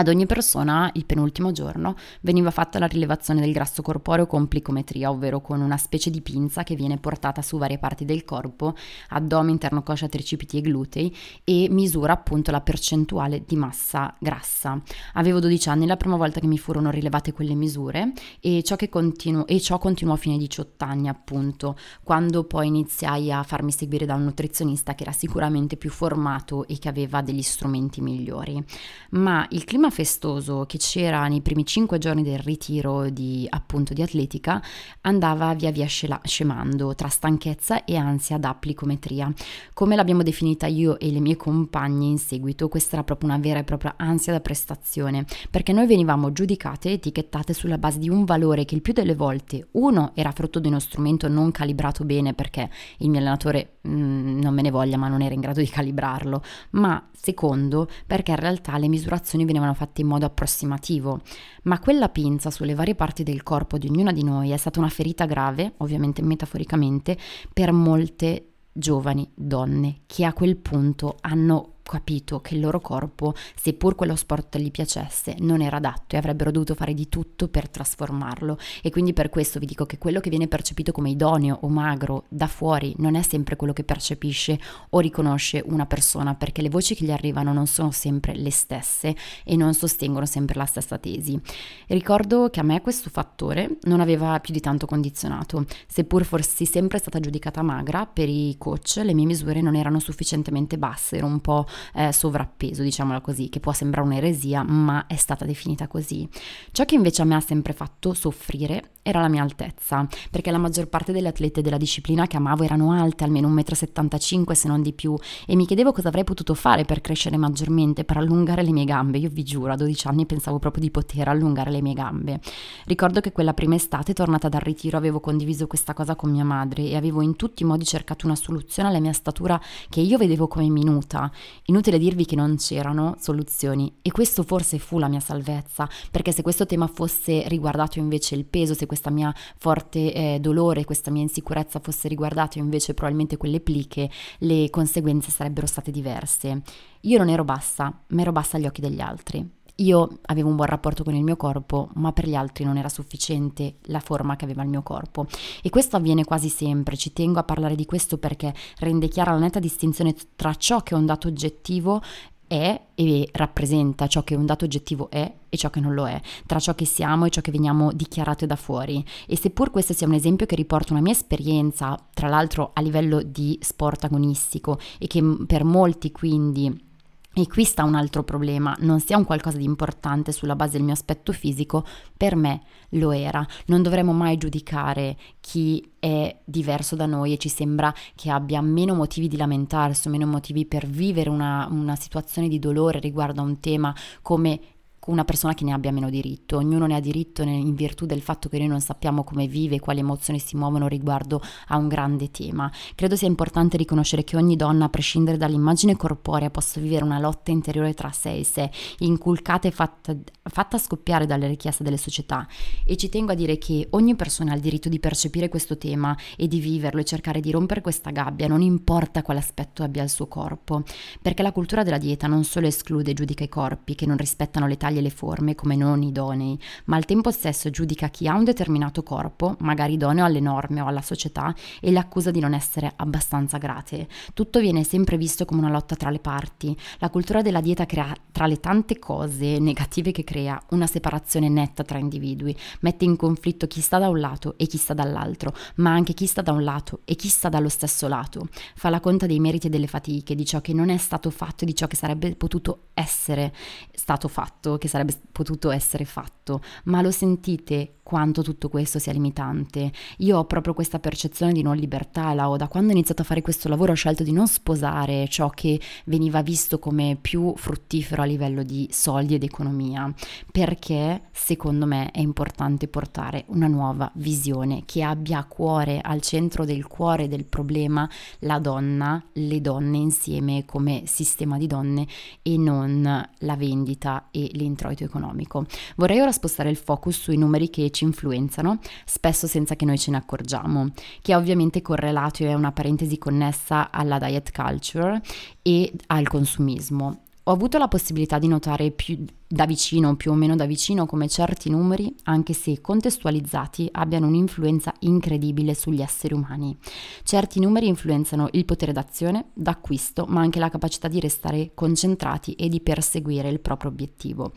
[0.00, 5.10] Ad ogni persona, il penultimo giorno, veniva fatta la rilevazione del grasso corporeo con plicometria,
[5.10, 8.76] ovvero con una specie di pinza che viene portata su varie parti del corpo,
[9.08, 14.80] addome, interno coscia, tricipiti e glutei, e misura appunto la percentuale di massa grassa.
[15.14, 19.48] Avevo 12 anni la prima volta che mi furono rilevate quelle misure e ciò, continuo,
[19.48, 24.14] e ciò continuò fino ai 18 anni appunto, quando poi iniziai a farmi seguire da
[24.14, 28.64] un nutrizionista che era sicuramente più formato e che aveva degli strumenti migliori.
[29.10, 33.92] Ma il clima clima festoso che c'era nei primi cinque giorni del ritiro di, appunto,
[33.92, 34.62] di atletica
[35.02, 39.32] andava via via scemando tra stanchezza e ansia da plicometria.
[39.74, 43.60] Come l'abbiamo definita io e le mie compagne in seguito, questa era proprio una vera
[43.60, 48.24] e propria ansia da prestazione, perché noi venivamo giudicate e etichettate sulla base di un
[48.24, 52.34] valore che il più delle volte, uno, era frutto di uno strumento non calibrato bene
[52.34, 55.60] perché il mio allenatore mh, mm, non me ne voglia ma non era in grado
[55.60, 61.20] di calibrarlo, ma secondo perché in realtà le misurazioni venivano fatte in modo approssimativo,
[61.62, 64.88] ma quella pinza sulle varie parti del corpo di ognuna di noi è stata una
[64.88, 67.16] ferita grave, ovviamente metaforicamente,
[67.52, 73.94] per molte giovani donne che a quel punto hanno capito che il loro corpo, seppur
[73.94, 78.58] quello sport gli piacesse, non era adatto e avrebbero dovuto fare di tutto per trasformarlo.
[78.82, 82.24] E quindi per questo vi dico che quello che viene percepito come idoneo o magro
[82.28, 86.94] da fuori non è sempre quello che percepisce o riconosce una persona, perché le voci
[86.94, 91.40] che gli arrivano non sono sempre le stesse e non sostengono sempre la stessa tesi.
[91.86, 96.98] Ricordo che a me questo fattore non aveva più di tanto condizionato, seppur fossi sempre
[96.98, 101.40] stata giudicata magra per i coach, le mie misure non erano sufficientemente basse, ero un
[101.40, 106.28] po' eh, sovrappeso, diciamola così, che può sembrare un'eresia, ma è stata definita così.
[106.72, 110.58] Ciò che invece a me ha sempre fatto soffrire era la mia altezza, perché la
[110.58, 114.82] maggior parte delle atlete della disciplina che amavo erano alte, almeno 1,75 m se non
[114.82, 118.70] di più, e mi chiedevo cosa avrei potuto fare per crescere maggiormente, per allungare le
[118.70, 119.16] mie gambe.
[119.16, 122.40] Io vi giuro, a 12 anni pensavo proprio di poter allungare le mie gambe.
[122.84, 126.82] Ricordo che quella prima estate, tornata dal ritiro, avevo condiviso questa cosa con mia madre
[126.84, 130.48] e avevo in tutti i modi cercato una soluzione alla mia statura che io vedevo
[130.48, 131.30] come minuta.
[131.70, 136.40] Inutile dirvi che non c'erano soluzioni e questo forse fu la mia salvezza, perché se
[136.40, 141.20] questo tema fosse riguardato invece il peso, se questa mia forte eh, dolore, questa mia
[141.20, 146.62] insicurezza fosse riguardato invece probabilmente quelle pliche, le conseguenze sarebbero state diverse.
[147.02, 149.46] Io non ero bassa, ma ero bassa agli occhi degli altri.
[149.80, 152.88] Io avevo un buon rapporto con il mio corpo, ma per gli altri non era
[152.88, 155.26] sufficiente la forma che aveva il mio corpo.
[155.62, 159.38] E questo avviene quasi sempre, ci tengo a parlare di questo perché rende chiara la
[159.38, 162.02] netta distinzione tra ciò che è un dato oggettivo
[162.48, 166.20] è e rappresenta ciò che un dato oggettivo è e ciò che non lo è,
[166.46, 169.04] tra ciò che siamo e ciò che veniamo dichiarato da fuori.
[169.28, 173.22] E seppur questo sia un esempio che riporta una mia esperienza, tra l'altro a livello
[173.22, 176.86] di sport agonistico e che per molti quindi
[177.34, 180.82] e qui sta un altro problema, non sia un qualcosa di importante sulla base del
[180.82, 181.84] mio aspetto fisico,
[182.16, 183.46] per me lo era.
[183.66, 188.94] Non dovremmo mai giudicare chi è diverso da noi e ci sembra che abbia meno
[188.94, 193.60] motivi di lamentarsi meno motivi per vivere una, una situazione di dolore riguardo a un
[193.60, 194.60] tema come
[195.08, 196.56] una persona che ne abbia meno diritto.
[196.56, 199.80] Ognuno ne ha diritto in virtù del fatto che noi non sappiamo come vive e
[199.80, 202.70] quali emozioni si muovono riguardo a un grande tema.
[202.94, 207.50] Credo sia importante riconoscere che ogni donna, a prescindere dall'immagine corporea, possa vivere una lotta
[207.50, 212.46] interiore tra sé e sé, inculcata e fatta, fatta scoppiare dalle richieste delle società.
[212.84, 216.16] E ci tengo a dire che ogni persona ha il diritto di percepire questo tema
[216.36, 220.10] e di viverlo e cercare di rompere questa gabbia, non importa quale aspetto abbia il
[220.10, 220.82] suo corpo,
[221.22, 224.66] perché la cultura della dieta non solo esclude e giudica i corpi che non rispettano
[224.66, 228.34] le taglie e le forme come non idonei, ma al tempo stesso giudica chi ha
[228.34, 232.92] un determinato corpo, magari idoneo alle norme o alla società, e l'accusa di non essere
[232.96, 234.08] abbastanza grate.
[234.34, 236.76] Tutto viene sempre visto come una lotta tra le parti.
[236.98, 241.82] La cultura della dieta crea, tra le tante cose negative che crea, una separazione netta
[241.82, 245.90] tra individui, mette in conflitto chi sta da un lato e chi sta dall'altro, ma
[245.90, 248.48] anche chi sta da un lato e chi sta dallo stesso lato.
[248.74, 251.64] Fa la conta dei meriti e delle fatiche, di ciò che non è stato fatto
[251.64, 253.52] e di ciò che sarebbe potuto essere
[253.94, 259.12] stato fatto, che che sarebbe potuto essere fatto, ma lo sentite quanto tutto questo sia
[259.12, 259.92] limitante.
[260.18, 263.24] Io ho proprio questa percezione di non libertà, la ho da quando ho iniziato a
[263.26, 268.22] fare questo lavoro ho scelto di non sposare ciò che veniva visto come più fruttifero
[268.22, 270.10] a livello di soldi ed economia,
[270.50, 276.64] perché secondo me è importante portare una nuova visione che abbia a cuore, al centro
[276.64, 278.08] del cuore del problema,
[278.40, 282.06] la donna, le donne insieme come sistema di donne
[282.40, 285.66] e non la vendita e l'introito economico.
[285.96, 290.10] Vorrei ora spostare il focus sui numeri che ci influenzano, spesso senza che noi ce
[290.10, 295.20] ne accorgiamo, che è ovviamente correlato e è una parentesi connessa alla diet culture
[295.62, 297.22] e al consumismo.
[297.44, 301.26] Ho avuto la possibilità di notare più da vicino, più o meno da vicino, come
[301.26, 306.76] certi numeri, anche se contestualizzati, abbiano un'influenza incredibile sugli esseri umani.
[307.22, 312.68] Certi numeri influenzano il potere d'azione, d'acquisto, ma anche la capacità di restare concentrati e
[312.68, 314.52] di perseguire il proprio obiettivo.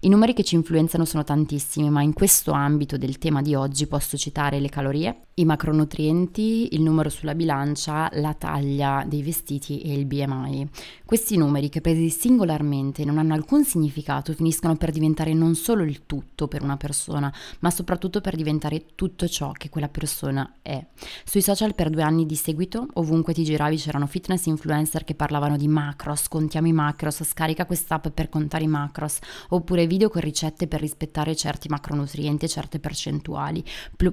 [0.00, 3.86] I numeri che ci influenzano sono tantissimi, ma in questo ambito del tema di oggi
[3.86, 9.94] posso citare le calorie, i macronutrienti, il numero sulla bilancia, la taglia dei vestiti e
[9.94, 10.68] il BMI.
[11.04, 15.82] Questi numeri che presi singolarmente non hanno alcun significato fatto finiscono per diventare non solo
[15.82, 20.84] il tutto per una persona, ma soprattutto per diventare tutto ciò che quella persona è.
[21.24, 25.56] Sui social per due anni di seguito, ovunque ti giravi c'erano fitness influencer che parlavano
[25.56, 29.18] di macros, contiamo i macros, scarica quest'app per contare i macros,
[29.50, 33.64] oppure video con ricette per rispettare certi macronutrienti e certe percentuali,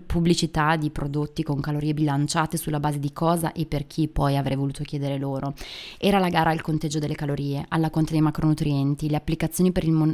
[0.06, 4.56] pubblicità di prodotti con calorie bilanciate sulla base di cosa e per chi poi avrei
[4.56, 5.54] voluto chiedere loro.
[5.98, 9.92] Era la gara al conteggio delle calorie, alla conta dei macronutrienti, le applicazioni per il
[9.92, 10.09] monitoraggio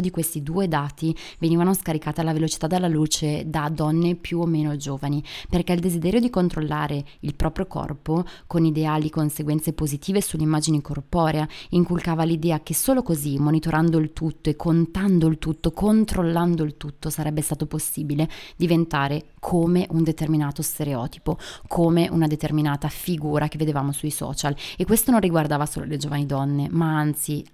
[0.00, 4.76] di questi due dati venivano scaricate alla velocità della luce da donne più o meno
[4.76, 11.48] giovani, perché il desiderio di controllare il proprio corpo con ideali conseguenze positive sull'immagine corporea
[11.70, 17.10] inculcava l'idea che solo così, monitorando il tutto e contando il tutto, controllando il tutto,
[17.10, 24.10] sarebbe stato possibile diventare come un determinato stereotipo, come una determinata figura che vedevamo sui
[24.10, 24.54] social.
[24.76, 27.44] E questo non riguardava solo le giovani donne, ma anzi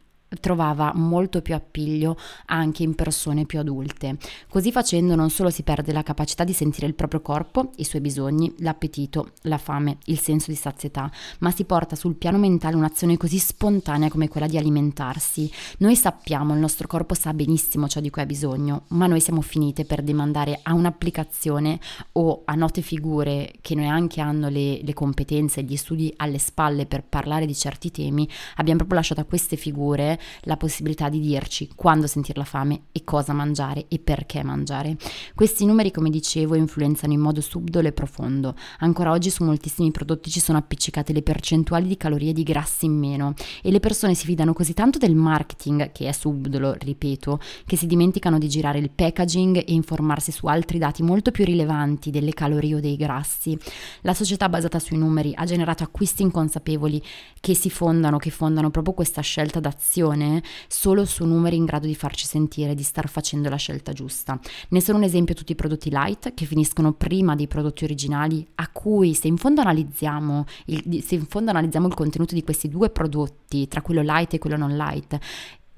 [0.40, 4.16] trovava molto più appiglio anche in persone più adulte.
[4.48, 8.00] Così facendo non solo si perde la capacità di sentire il proprio corpo, i suoi
[8.00, 11.10] bisogni, l'appetito, la fame, il senso di sazietà,
[11.40, 15.50] ma si porta sul piano mentale un'azione così spontanea come quella di alimentarsi.
[15.78, 19.40] Noi sappiamo, il nostro corpo sa benissimo ciò di cui ha bisogno, ma noi siamo
[19.40, 21.78] finite per demandare a un'applicazione
[22.12, 26.86] o a note figure che neanche hanno le, le competenze e gli studi alle spalle
[26.86, 31.68] per parlare di certi temi, abbiamo proprio lasciato a queste figure la possibilità di dirci
[31.74, 34.96] quando sentire la fame e cosa mangiare e perché mangiare.
[35.34, 38.54] Questi numeri, come dicevo, influenzano in modo subdolo e profondo.
[38.80, 42.86] Ancora oggi su moltissimi prodotti ci sono appiccicate le percentuali di calorie e di grassi
[42.86, 47.40] in meno e le persone si fidano così tanto del marketing, che è subdolo, ripeto,
[47.66, 52.10] che si dimenticano di girare il packaging e informarsi su altri dati molto più rilevanti
[52.10, 53.58] delle calorie o dei grassi.
[54.02, 57.02] La società basata sui numeri ha generato acquisti inconsapevoli
[57.40, 61.86] che si fondano, che fondano proprio questa scelta d'azione attenzione solo su numeri in grado
[61.86, 64.38] di farci sentire di star facendo la scelta giusta.
[64.70, 68.68] Ne sono un esempio tutti i prodotti light che finiscono prima dei prodotti originali a
[68.70, 72.90] cui se in fondo analizziamo il, se in fondo analizziamo il contenuto di questi due
[72.90, 75.18] prodotti, tra quello light e quello non light,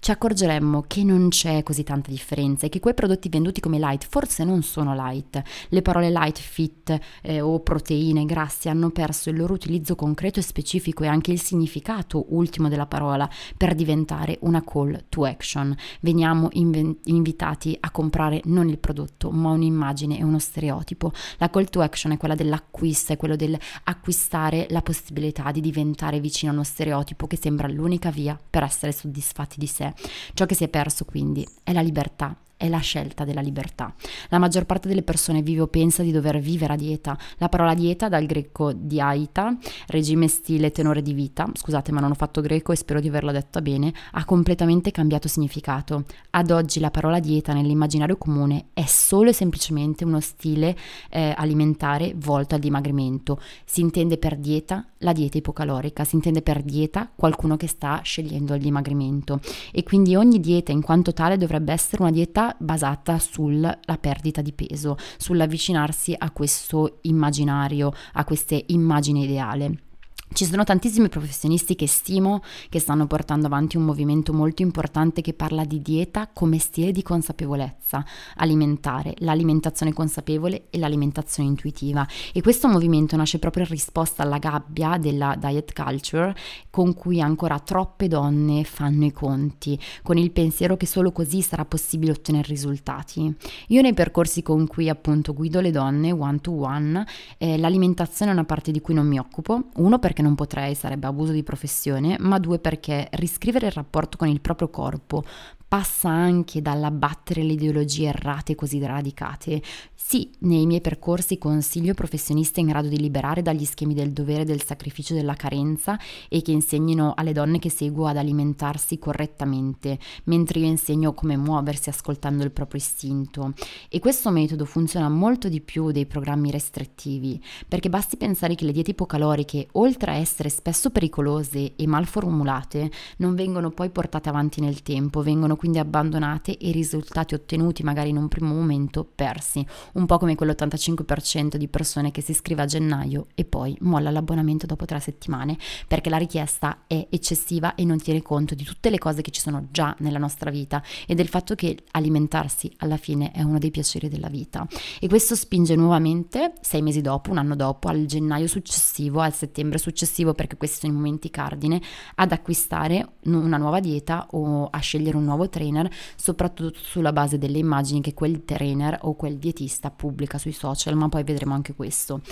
[0.01, 4.07] ci accorgeremmo che non c'è così tanta differenza e che quei prodotti venduti come light
[4.09, 5.43] forse non sono light.
[5.69, 10.43] Le parole light, fit eh, o proteine, grassi hanno perso il loro utilizzo concreto e
[10.43, 15.77] specifico e anche il significato ultimo della parola per diventare una call to action.
[16.01, 21.13] Veniamo inven- invitati a comprare non il prodotto ma un'immagine e uno stereotipo.
[21.37, 26.53] La call to action è quella dell'acquisto, è quello dell'acquistare la possibilità di diventare vicino
[26.53, 29.90] a uno stereotipo che sembra l'unica via per essere soddisfatti di sé.
[30.35, 33.95] Ciò che si è perso quindi è la libertà è la scelta della libertà.
[34.29, 37.17] La maggior parte delle persone vive o pensa di dover vivere a dieta.
[37.39, 42.15] La parola dieta dal greco diaita, regime stile tenore di vita, scusate ma non ho
[42.15, 46.05] fatto greco e spero di averla detta bene, ha completamente cambiato significato.
[46.33, 50.77] Ad oggi la parola dieta nell'immaginario comune è solo e semplicemente uno stile
[51.09, 53.41] eh, alimentare volto al dimagrimento.
[53.65, 58.53] Si intende per dieta la dieta ipocalorica, si intende per dieta qualcuno che sta scegliendo
[58.53, 59.41] il dimagrimento
[59.73, 64.53] e quindi ogni dieta in quanto tale dovrebbe essere una dieta basata sulla perdita di
[64.53, 69.90] peso, sull'avvicinarsi a questo immaginario, a queste immagini ideale.
[70.33, 75.35] Ci sono tantissimi professionisti che stimo che stanno portando avanti un movimento molto importante che
[75.35, 78.05] parla di dieta come stile di consapevolezza
[78.37, 82.07] alimentare, l'alimentazione consapevole e l'alimentazione intuitiva.
[82.33, 86.35] E questo movimento nasce proprio in risposta alla gabbia della diet culture
[86.71, 91.65] con cui ancora troppe donne fanno i conti, con il pensiero che solo così sarà
[91.65, 93.35] possibile ottenere risultati.
[93.69, 97.05] Io nei percorsi con cui appunto guido le donne one to one,
[97.37, 100.75] eh, l'alimentazione è una parte di cui non mi occupo, uno perché perché non potrei,
[100.75, 105.25] sarebbe abuso di professione, ma due perché riscrivere il rapporto con il proprio corpo
[105.71, 109.63] passa anche dall'abbattere le ideologie errate così radicate.
[109.95, 114.65] Sì, nei miei percorsi consiglio professionisti in grado di liberare dagli schemi del dovere, del
[114.65, 115.97] sacrificio, della carenza
[116.29, 121.89] e che insegnino alle donne che seguo ad alimentarsi correttamente, mentre io insegno come muoversi
[121.89, 123.53] ascoltando il proprio istinto.
[123.89, 128.73] E questo metodo funziona molto di più dei programmi restrittivi, perché basti pensare che le
[128.73, 134.61] diete ipocaloriche, oltre a essere spesso pericolose e mal formulate, non vengono poi portate avanti
[134.61, 139.63] nel tempo, vengono quindi abbandonate e i risultati ottenuti magari in un primo momento persi,
[139.93, 144.65] un po' come quell'85% di persone che si iscrive a gennaio e poi molla l'abbonamento
[144.65, 148.97] dopo tre settimane perché la richiesta è eccessiva e non tiene conto di tutte le
[148.97, 153.31] cose che ci sono già nella nostra vita e del fatto che alimentarsi alla fine
[153.31, 154.67] è uno dei piaceri della vita.
[154.99, 159.77] E questo spinge nuovamente sei mesi dopo, un anno dopo, al gennaio successivo, al settembre
[159.77, 161.83] successivo perché questi sono i momenti cardine
[162.15, 167.59] ad acquistare una nuova dieta o a scegliere un nuovo trainer, soprattutto sulla base delle
[167.59, 172.23] immagini che quel trainer o quel dietista pubblica sui social, ma poi vedremo anche questo.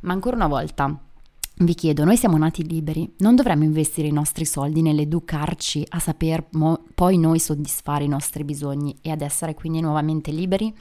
[0.00, 1.07] Ma ancora una volta,
[1.60, 6.46] vi chiedo, noi siamo nati liberi, non dovremmo investire i nostri soldi nell'educarci a saper
[6.52, 10.72] mo- poi noi soddisfare i nostri bisogni e ad essere quindi nuovamente liberi?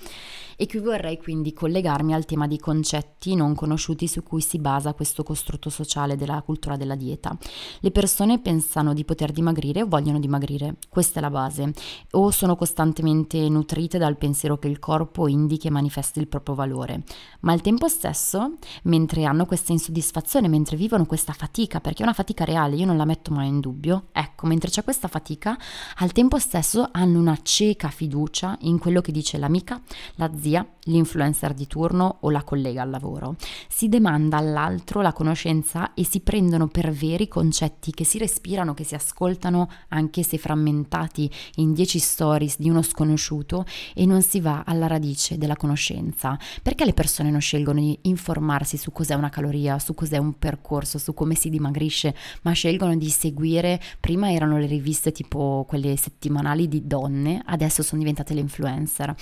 [0.60, 4.96] E qui vorrei quindi collegarmi al tema dei concetti non conosciuti su cui si basa
[4.96, 7.38] questo costrutto sociale della cultura della dieta.
[7.80, 11.74] Le persone pensano di poter dimagrire o vogliono dimagrire, questa è la base,
[12.12, 17.04] o sono costantemente nutrite dal pensiero che il corpo indichi e manifesti il proprio valore,
[17.42, 22.14] ma al tempo stesso, mentre hanno questa insoddisfazione, mentre vivono questa fatica, perché è una
[22.14, 25.58] fatica reale, io non la metto mai in dubbio, ecco, mentre c'è questa fatica,
[25.98, 29.80] al tempo stesso hanno una cieca fiducia in quello che dice l'amica,
[30.16, 33.36] la zia, zia, l'influencer di turno o la collega al lavoro.
[33.68, 38.86] Si demanda all'altro la conoscenza e si prendono per veri concetti che si respirano, che
[38.86, 44.64] si ascoltano anche se frammentati in 10 stories di uno sconosciuto e non si va
[44.66, 46.38] alla radice della conoscenza.
[46.64, 50.56] Perché le persone non scelgono di informarsi su cos'è una caloria, su cos'è un percorso,
[50.98, 56.68] su come si dimagrisce, ma scelgono di seguire, prima erano le riviste tipo quelle settimanali
[56.68, 59.16] di donne, adesso sono diventate le influencer.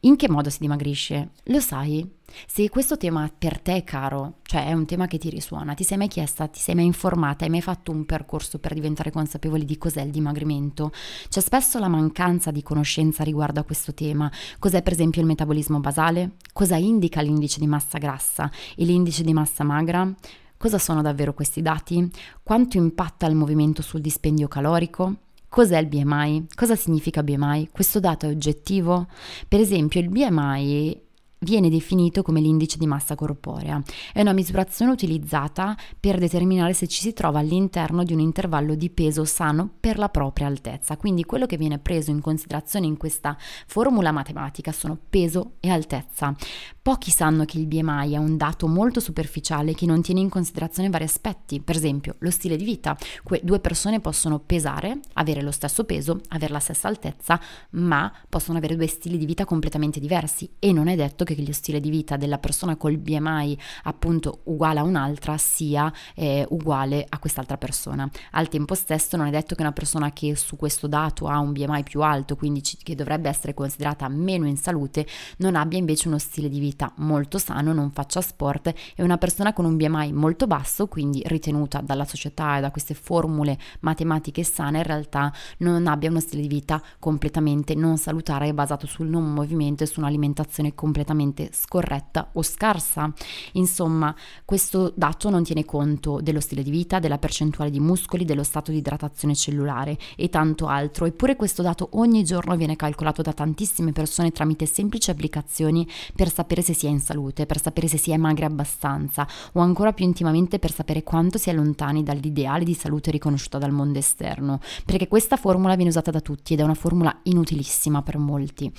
[0.00, 1.30] In che modo si dimagrisce?
[1.44, 2.18] Lo sai?
[2.46, 5.84] Se questo tema per te è caro, cioè è un tema che ti risuona, ti
[5.84, 9.64] sei mai chiesta, ti sei mai informata, hai mai fatto un percorso per diventare consapevoli
[9.64, 10.92] di cos'è il dimagrimento?
[11.28, 14.30] C'è spesso la mancanza di conoscenza riguardo a questo tema.
[14.58, 16.32] Cos'è per esempio il metabolismo basale?
[16.52, 20.14] Cosa indica l'indice di massa grassa e l'indice di massa magra?
[20.60, 22.06] Cosa sono davvero questi dati?
[22.42, 25.14] Quanto impatta il movimento sul dispendio calorico?
[25.48, 26.48] Cos'è il BMI?
[26.54, 27.70] Cosa significa BMI?
[27.72, 29.06] Questo dato è oggettivo?
[29.48, 31.00] Per esempio, il BMI
[31.40, 33.80] viene definito come l'indice di massa corporea.
[34.12, 38.90] È una misurazione utilizzata per determinare se ci si trova all'interno di un intervallo di
[38.90, 40.96] peso sano per la propria altezza.
[40.96, 46.34] Quindi quello che viene preso in considerazione in questa formula matematica sono peso e altezza.
[46.82, 50.90] Pochi sanno che il BMI è un dato molto superficiale che non tiene in considerazione
[50.90, 52.96] vari aspetti, per esempio lo stile di vita.
[53.22, 58.58] Que- due persone possono pesare, avere lo stesso peso, avere la stessa altezza, ma possono
[58.58, 61.80] avere due stili di vita completamente diversi e non è detto che che lo stile
[61.80, 67.56] di vita della persona col BMI appunto uguale a un'altra sia eh, uguale a quest'altra
[67.56, 68.08] persona.
[68.32, 71.52] Al tempo stesso non è detto che una persona che su questo dato ha un
[71.52, 75.06] BMI più alto, quindi ci, che dovrebbe essere considerata meno in salute,
[75.38, 79.52] non abbia invece uno stile di vita molto sano, non faccia sport e una persona
[79.52, 84.78] con un BMI molto basso, quindi ritenuta dalla società e da queste formule matematiche sane,
[84.78, 89.84] in realtà non abbia uno stile di vita completamente non salutare basato sul non movimento
[89.84, 93.12] e su un'alimentazione completamente completamente scorretta o scarsa.
[93.52, 98.42] Insomma, questo dato non tiene conto dello stile di vita, della percentuale di muscoli, dello
[98.42, 101.06] stato di idratazione cellulare e tanto altro.
[101.06, 106.62] Eppure questo dato ogni giorno viene calcolato da tantissime persone tramite semplici applicazioni per sapere
[106.62, 110.04] se si è in salute, per sapere se si è magri abbastanza o ancora più
[110.04, 115.08] intimamente per sapere quanto si è lontani dall'ideale di salute riconosciuta dal mondo esterno, perché
[115.08, 118.72] questa formula viene usata da tutti ed è una formula inutilissima per molti.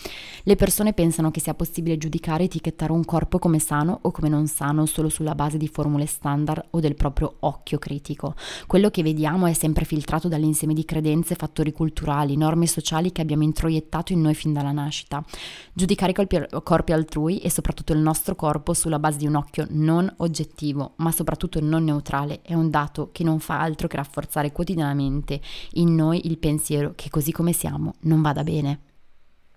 [0.43, 4.11] Le persone pensano che sia possibile giudicare giudicare e etichettare un corpo come sano o
[4.11, 8.35] come non sano solo sulla base di formule standard o del proprio occhio critico.
[8.67, 13.43] Quello che vediamo è sempre filtrato dall'insieme di credenze, fattori culturali, norme sociali che abbiamo
[13.43, 15.23] introiettato in noi fin dalla nascita.
[15.73, 20.11] Giudicare i corpi altrui e soprattutto il nostro corpo sulla base di un occhio non
[20.17, 25.41] oggettivo, ma soprattutto non neutrale, è un dato che non fa altro che rafforzare quotidianamente
[25.73, 28.90] in noi il pensiero che così come siamo non vada bene.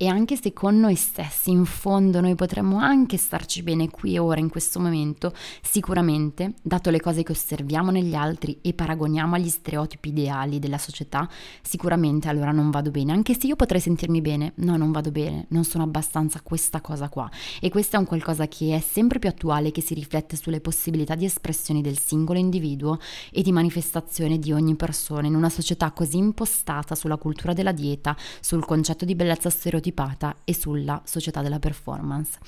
[0.04, 4.18] E anche se con noi stessi, in fondo, noi potremmo anche starci bene qui e
[4.18, 5.32] ora, in questo momento,
[5.62, 11.26] sicuramente, dato le cose che osserviamo negli altri e paragoniamo agli stereotipi ideali della società,
[11.62, 13.12] sicuramente allora non vado bene.
[13.12, 17.08] Anche se io potrei sentirmi bene, no, non vado bene, non sono abbastanza questa cosa
[17.08, 17.30] qua.
[17.58, 21.14] E questo è un qualcosa che è sempre più attuale, che si riflette sulle possibilità
[21.14, 22.98] di espressione del singolo individuo
[23.32, 28.14] e di manifestazione di ogni persona in una società così impostata sulla cultura della dieta,
[28.40, 32.38] sul concetto di bellezza stereotipata stereotipata e sulla società della performance.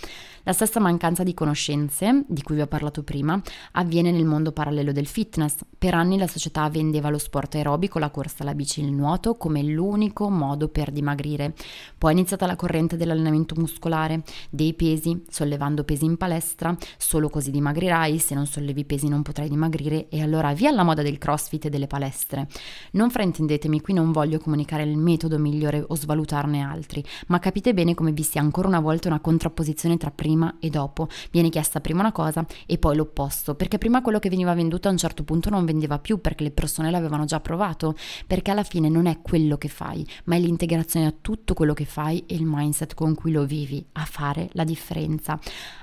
[0.43, 3.41] La stessa mancanza di conoscenze, di cui vi ho parlato prima,
[3.73, 5.57] avviene nel mondo parallelo del fitness.
[5.79, 9.63] Per anni la società vendeva lo sport aerobico, la corsa, la bici, il nuoto come
[9.63, 11.55] l'unico modo per dimagrire.
[11.97, 17.51] Poi è iniziata la corrente dell'allenamento muscolare, dei pesi, sollevando pesi in palestra, solo così
[17.51, 21.65] dimagrirai, se non sollevi pesi non potrai dimagrire e allora via la moda del crossfit
[21.65, 22.47] e delle palestre.
[22.93, 27.95] Non fraintendetemi, qui non voglio comunicare il metodo migliore o svalutarne altri, ma capite bene
[27.95, 31.09] come vi sia ancora una volta una contrapposizione tra prima e dopo.
[31.31, 34.91] Viene chiesta prima una cosa e poi l'opposto, perché prima quello che veniva venduto a
[34.91, 37.95] un certo punto non vendeva più perché le persone l'avevano già provato,
[38.27, 41.85] perché alla fine non è quello che fai, ma è l'integrazione a tutto quello che
[41.85, 45.39] fai e il mindset con cui lo vivi a fare la differenza.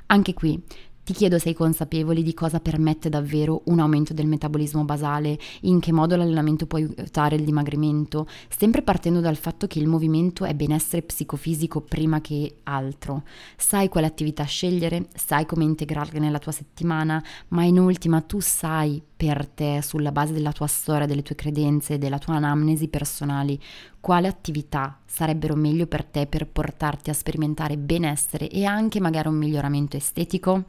[0.08, 0.62] Anche qui
[1.04, 5.80] ti chiedo se sei consapevoli di cosa permette davvero un aumento del metabolismo basale, in
[5.80, 10.54] che modo l'allenamento può aiutare il dimagrimento, sempre partendo dal fatto che il movimento è
[10.54, 13.24] benessere psicofisico prima che altro.
[13.56, 19.01] Sai quale attività scegliere, sai come integrarle nella tua settimana, ma in ultima tu sai
[19.16, 23.60] per te, sulla base della tua storia, delle tue credenze, della tua anamnesi personali,
[24.04, 29.36] quale attività sarebbero meglio per te per portarti a sperimentare benessere e anche magari un
[29.36, 30.66] miglioramento estetico?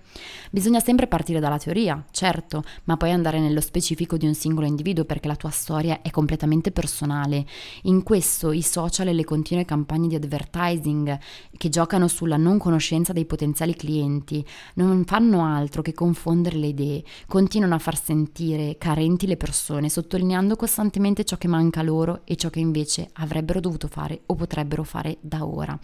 [0.52, 5.04] Bisogna sempre partire dalla teoria, certo, ma poi andare nello specifico di un singolo individuo
[5.04, 7.44] perché la tua storia è completamente personale.
[7.84, 11.18] In questo i social e le continue campagne di advertising
[11.56, 17.02] che giocano sulla non conoscenza dei potenziali clienti non fanno altro che confondere le idee,
[17.26, 22.48] continuano a far sentire carenti le persone, sottolineando costantemente ciò che manca loro e ciò
[22.48, 25.78] che invece avrebbero dovuto fare o potrebbero fare da ora.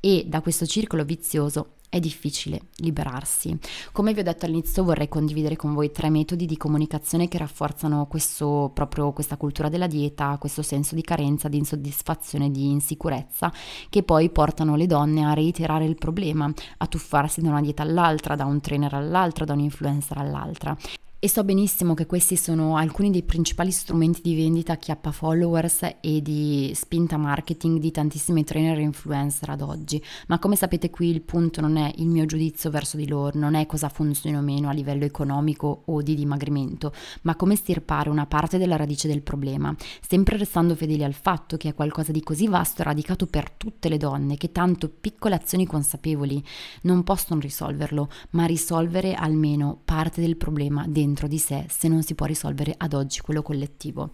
[0.00, 3.56] E da questo circolo vizioso è difficile liberarsi.
[3.92, 8.06] Come vi ho detto all'inizio vorrei condividere con voi tre metodi di comunicazione che rafforzano
[8.06, 13.52] questo, proprio questa cultura della dieta, questo senso di carenza, di insoddisfazione, di insicurezza,
[13.88, 18.34] che poi portano le donne a reiterare il problema, a tuffarsi da una dieta all'altra,
[18.34, 20.76] da un trainer all'altro, da un influencer all'altra.
[21.20, 26.22] E so benissimo che questi sono alcuni dei principali strumenti di vendita chiappa followers e
[26.22, 31.22] di spinta marketing di tantissimi trainer e influencer ad oggi, ma come sapete qui il
[31.22, 34.68] punto non è il mio giudizio verso di loro, non è cosa funziona o meno
[34.68, 36.92] a livello economico o di dimagrimento,
[37.22, 41.70] ma come stirpare una parte della radice del problema, sempre restando fedeli al fatto che
[41.70, 45.66] è qualcosa di così vasto e radicato per tutte le donne che tanto piccole azioni
[45.66, 46.40] consapevoli
[46.82, 52.02] non possono risolverlo, ma risolvere almeno parte del problema dentro dentro di sé se non
[52.02, 54.10] si può risolvere ad oggi quello collettivo.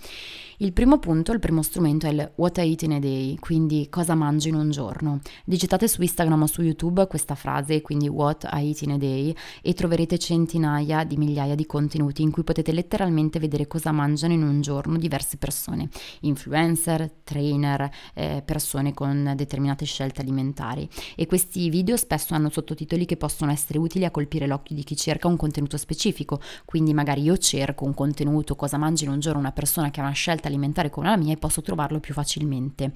[0.59, 3.89] Il primo punto, il primo strumento è il What I Eat in a Day, quindi
[3.91, 5.21] cosa mangio in un giorno.
[5.45, 9.35] Digitate su Instagram o su YouTube questa frase, quindi What I Eat in a Day,
[9.63, 14.43] e troverete centinaia di migliaia di contenuti in cui potete letteralmente vedere cosa mangiano in
[14.43, 15.89] un giorno diverse persone,
[16.21, 20.89] influencer, trainer, eh, persone con determinate scelte alimentari.
[21.17, 24.95] E questi video spesso hanno sottotitoli che possono essere utili a colpire l'occhio di chi
[24.95, 29.19] cerca un contenuto specifico, quindi quindi magari io cerco un contenuto, cosa mangi in un
[29.19, 32.13] giorno una persona che ha una scelta alimentare come la mia e posso trovarlo più
[32.13, 32.93] facilmente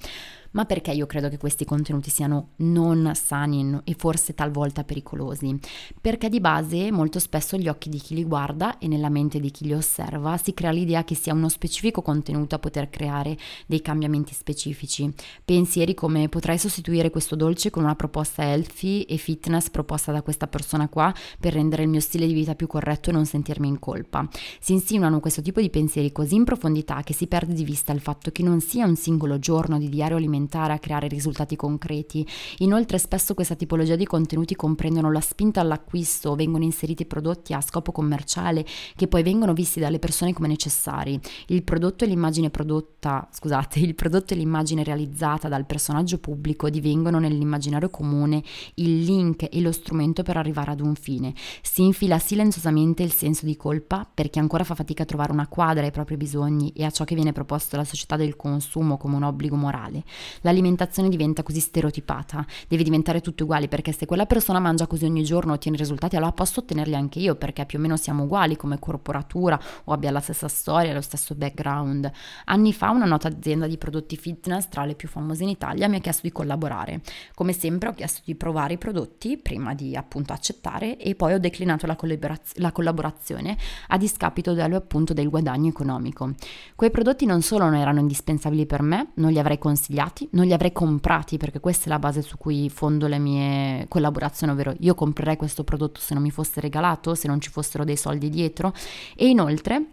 [0.51, 5.59] ma perché io credo che questi contenuti siano non sani e forse talvolta pericolosi?
[5.99, 9.51] Perché di base molto spesso gli occhi di chi li guarda e nella mente di
[9.51, 13.81] chi li osserva si crea l'idea che sia uno specifico contenuto a poter creare dei
[13.81, 15.11] cambiamenti specifici.
[15.43, 20.47] Pensieri come potrei sostituire questo dolce con una proposta healthy e fitness proposta da questa
[20.47, 23.79] persona qua per rendere il mio stile di vita più corretto e non sentirmi in
[23.79, 24.27] colpa.
[24.59, 28.01] Si insinuano questo tipo di pensieri così in profondità che si perde di vista il
[28.01, 32.25] fatto che non sia un singolo giorno di diario alimentare sperimentare, a creare risultati concreti.
[32.59, 37.91] Inoltre spesso questa tipologia di contenuti comprendono la spinta all'acquisto, vengono inseriti prodotti a scopo
[37.91, 38.65] commerciale
[38.95, 41.19] che poi vengono visti dalle persone come necessari.
[41.47, 47.19] Il prodotto e l'immagine prodotta, scusate, il prodotto e l'immagine realizzata dal personaggio pubblico divengono
[47.19, 48.43] nell'immaginario comune
[48.75, 51.33] il link e lo strumento per arrivare ad un fine.
[51.61, 55.47] Si infila silenziosamente il senso di colpa per chi ancora fa fatica a trovare una
[55.47, 59.15] quadra ai propri bisogni e a ciò che viene proposto dalla società del consumo come
[59.15, 60.03] un obbligo morale.
[60.41, 65.23] L'alimentazione diventa così stereotipata, deve diventare tutto uguale perché se quella persona mangia così ogni
[65.23, 68.79] giorno ottiene risultati, allora posso ottenerli anche io perché più o meno siamo uguali come
[68.79, 72.11] corporatura o abbia la stessa storia, lo stesso background.
[72.45, 75.97] Anni fa una nota azienda di prodotti fitness tra le più famose in Italia mi
[75.97, 77.01] ha chiesto di collaborare.
[77.35, 81.39] Come sempre ho chiesto di provare i prodotti prima di appunto accettare e poi ho
[81.39, 83.57] declinato la, collaboraz- la collaborazione
[83.87, 86.33] a discapito dello appunto del guadagno economico.
[86.75, 90.53] Quei prodotti non solo non erano indispensabili per me, non li avrei consigliati, non li
[90.53, 94.95] avrei comprati perché questa è la base su cui fondo le mie collaborazioni, ovvero io
[94.95, 98.73] comprerei questo prodotto se non mi fosse regalato, se non ci fossero dei soldi dietro
[99.15, 99.85] e inoltre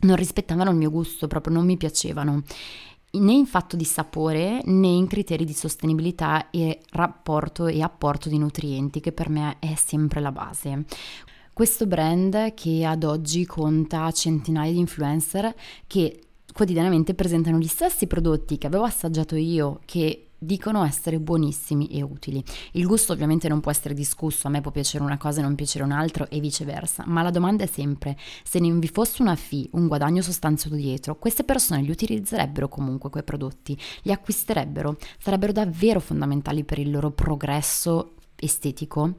[0.00, 2.42] non rispettavano il mio gusto, proprio non mi piacevano
[3.10, 8.38] né in fatto di sapore né in criteri di sostenibilità e rapporto e apporto di
[8.38, 10.84] nutrienti che per me è sempre la base.
[11.52, 15.52] Questo brand che ad oggi conta centinaia di influencer
[15.88, 16.27] che
[16.58, 22.42] quotidianamente presentano gli stessi prodotti che avevo assaggiato io, che dicono essere buonissimi e utili.
[22.72, 25.54] Il gusto ovviamente non può essere discusso, a me può piacere una cosa e non
[25.54, 29.68] piacere un'altra e viceversa, ma la domanda è sempre se non vi fosse una fee,
[29.74, 36.00] un guadagno sostanzioso dietro, queste persone li utilizzerebbero comunque quei prodotti, li acquisterebbero, sarebbero davvero
[36.00, 39.14] fondamentali per il loro progresso estetico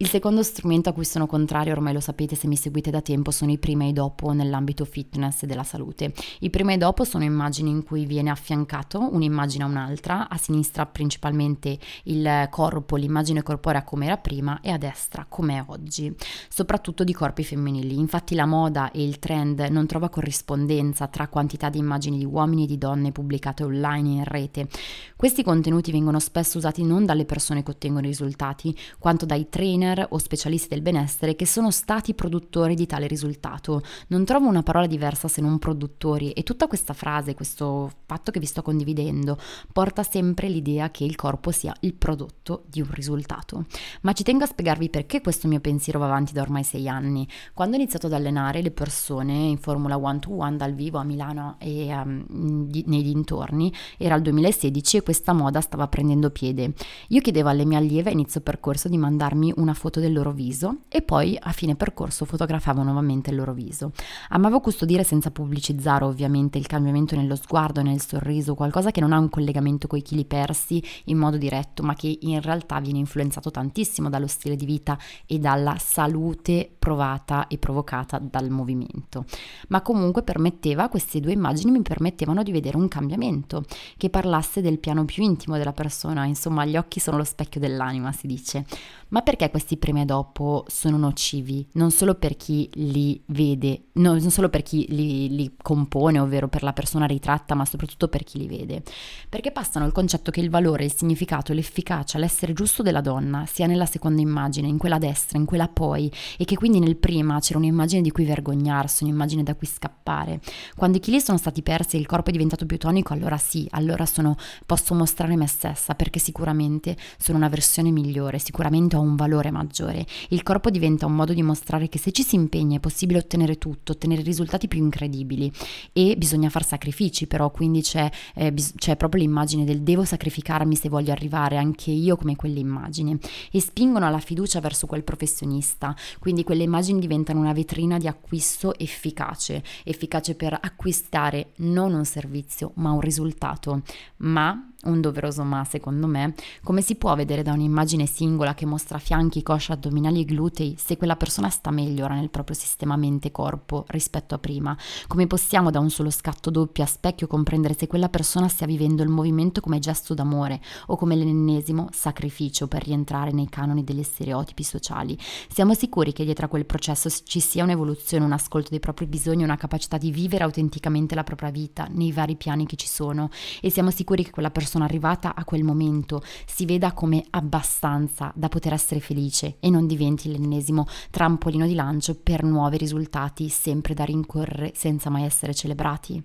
[0.00, 3.30] il secondo strumento a cui sono contrario, ormai lo sapete se mi seguite da tempo,
[3.30, 6.14] sono i prima e i dopo nell'ambito fitness e della salute.
[6.38, 10.86] I prima e dopo sono immagini in cui viene affiancato un'immagine a un'altra, a sinistra
[10.86, 16.10] principalmente il corpo, l'immagine corporea come era prima e a destra come è oggi,
[16.48, 17.98] soprattutto di corpi femminili.
[17.98, 22.64] Infatti la moda e il trend non trova corrispondenza tra quantità di immagini di uomini
[22.64, 24.66] e di donne pubblicate online e in rete.
[25.14, 29.88] Questi contenuti vengono spesso usati non dalle persone che ottengono i risultati, quanto dai trainer
[29.90, 33.82] trainer o specialisti del benessere che sono stati produttori di tale risultato.
[34.08, 38.40] Non trovo una parola diversa se non produttori e tutta questa frase, questo fatto che
[38.40, 39.36] vi sto condividendo,
[39.72, 43.66] porta sempre l'idea che il corpo sia il prodotto di un risultato.
[44.02, 47.26] Ma ci tengo a spiegarvi perché questo mio pensiero va avanti da ormai sei anni.
[47.52, 51.04] Quando ho iniziato ad allenare le persone in Formula One to One dal vivo a
[51.04, 56.72] Milano e um, nei dintorni, era il 2016 e questa moda stava prendendo piede.
[57.08, 60.80] Io chiedevo alle mie allieve a inizio percorso di mandarmi una foto del loro viso
[60.88, 63.92] e poi a fine percorso fotografavo nuovamente il loro viso.
[64.28, 69.18] Amavo custodire senza pubblicizzare ovviamente il cambiamento nello sguardo, nel sorriso, qualcosa che non ha
[69.18, 73.50] un collegamento con i chili persi in modo diretto, ma che in realtà viene influenzato
[73.50, 79.24] tantissimo dallo stile di vita e dalla salute provata e provocata dal movimento.
[79.68, 83.64] Ma comunque permetteva, queste due immagini mi permettevano di vedere un cambiamento
[83.96, 88.12] che parlasse del piano più intimo della persona, insomma gli occhi sono lo specchio dell'anima,
[88.12, 88.66] si dice.
[89.08, 91.66] Ma perché questi prima e dopo sono nocivi?
[91.72, 96.48] Non solo per chi li vede, no, non solo per chi li, li, compone, ovvero
[96.48, 98.82] per la persona ritratta, ma soprattutto per chi li vede.
[99.28, 103.66] Perché passano il concetto che il valore, il significato, l'efficacia, l'essere giusto della donna sia
[103.66, 107.58] nella seconda immagine, in quella destra, in quella poi, e che quindi nel prima c'era
[107.58, 110.40] un'immagine di cui vergognarsi, un'immagine da cui scappare.
[110.74, 113.66] Quando i chili sono stati persi e il corpo è diventato più tonico, allora sì,
[113.72, 119.16] allora sono, posso mostrare me stessa, perché sicuramente sono una versione migliore, sicuramente ho un
[119.16, 120.06] valore maggiore.
[120.28, 123.58] Il corpo diventa un modo di mostrare che se ci si impegna è possibile ottenere
[123.58, 125.50] tutto, ottenere risultati più incredibili.
[125.92, 130.76] E bisogna far sacrifici però, quindi c'è, eh, bis- c'è proprio l'immagine del devo sacrificarmi
[130.76, 133.18] se voglio arrivare anche io come quell'immagine.
[133.50, 138.76] E spingono alla fiducia verso quel professionista, quindi quelle immagini diventano una vetrina di acquisto
[138.78, 143.82] efficace, efficace per acquistare non un servizio ma un risultato,
[144.18, 148.98] ma un doveroso ma secondo me, come si può vedere da un'immagine singola che mostra
[148.98, 153.84] fianchi, coscia, addominali e glutei se quella persona sta meglio ora nel proprio sistema mente-corpo
[153.88, 154.76] rispetto a prima?
[155.06, 159.02] Come possiamo da un solo scatto doppio a specchio comprendere se quella persona stia vivendo
[159.02, 164.62] il movimento come gesto d'amore o come l'ennesimo sacrificio per rientrare nei canoni degli stereotipi
[164.62, 165.18] sociali?
[165.48, 169.44] Siamo sicuri che dietro a quel processo ci sia un'evoluzione, un ascolto dei propri bisogni,
[169.44, 173.28] una capacità di vivere autenticamente la propria vita nei vari piani che ci sono
[173.60, 178.32] e siamo sicuri che quella persona persona arrivata a quel momento si veda come abbastanza
[178.36, 183.48] da poter essere felice felice e non diventi l'ennesimo trampolino di lancio per nuovi risultati
[183.48, 186.22] sempre da rincorrere senza mai essere celebrati.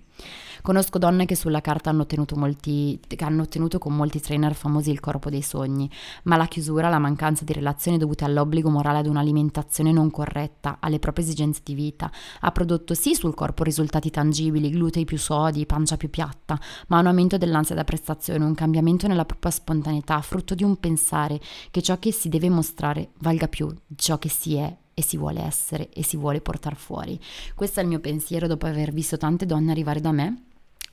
[0.62, 5.00] Conosco donne che sulla carta hanno ottenuto, molti, hanno ottenuto con molti trainer famosi il
[5.00, 5.88] corpo dei sogni,
[6.24, 10.98] ma la chiusura, la mancanza di relazioni dovute all'obbligo morale ad un'alimentazione non corretta, alle
[10.98, 15.96] proprie esigenze di vita, ha prodotto sì sul corpo risultati tangibili, glutei più sodi, pancia
[15.96, 20.64] più piatta, ma un aumento dell'ansia da prestazione, un cambiamento nella propria spontaneità, frutto di
[20.64, 24.76] un pensare che ciò che si deve mostrare valga più di ciò che si è
[24.94, 27.20] e si vuole essere e si vuole portare fuori.
[27.54, 30.42] Questo è il mio pensiero dopo aver visto tante donne arrivare da me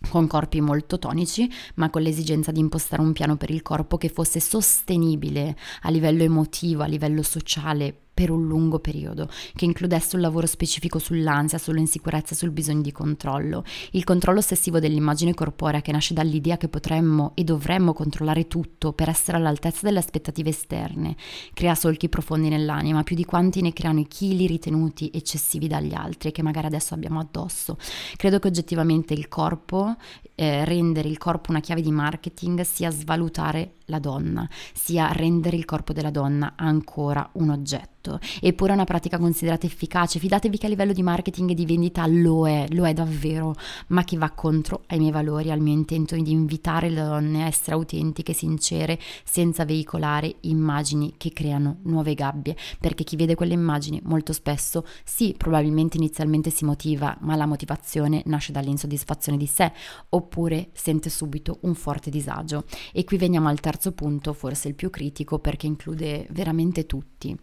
[0.10, 4.10] con corpi molto tonici, ma con l'esigenza di impostare un piano per il corpo che
[4.10, 10.22] fosse sostenibile a livello emotivo, a livello sociale, per un lungo periodo, che includesse un
[10.22, 13.64] lavoro specifico sull'ansia, sull'insicurezza, sul bisogno di controllo.
[13.92, 19.10] Il controllo ossessivo dell'immagine corporea che nasce dall'idea che potremmo e dovremmo controllare tutto per
[19.10, 21.16] essere all'altezza delle aspettative esterne,
[21.54, 26.32] crea solchi profondi nell'anima, più di quanti ne creano i chili ritenuti eccessivi dagli altri
[26.32, 27.78] che magari adesso abbiamo addosso.
[28.16, 29.96] Credo che oggettivamente il corpo,
[30.36, 35.66] eh, rendere il corpo una chiave di marketing sia svalutare la donna, sia rendere il
[35.66, 37.94] corpo della donna ancora un oggetto
[38.42, 40.20] eppure è una pratica considerata efficace.
[40.20, 43.56] Fidatevi che a livello di marketing e di vendita lo è, lo è davvero,
[43.88, 47.48] ma che va contro ai miei valori, al mio intento di invitare le donne a
[47.48, 54.02] essere autentiche, sincere, senza veicolare immagini che creano nuove gabbie, perché chi vede quelle immagini
[54.04, 59.72] molto spesso sì, probabilmente inizialmente si motiva, ma la motivazione nasce dall'insoddisfazione di sé,
[60.10, 62.66] oppure sente subito un forte disagio.
[62.92, 67.38] E qui veniamo al terzo punto, forse il più critico, perché include veramente tutti.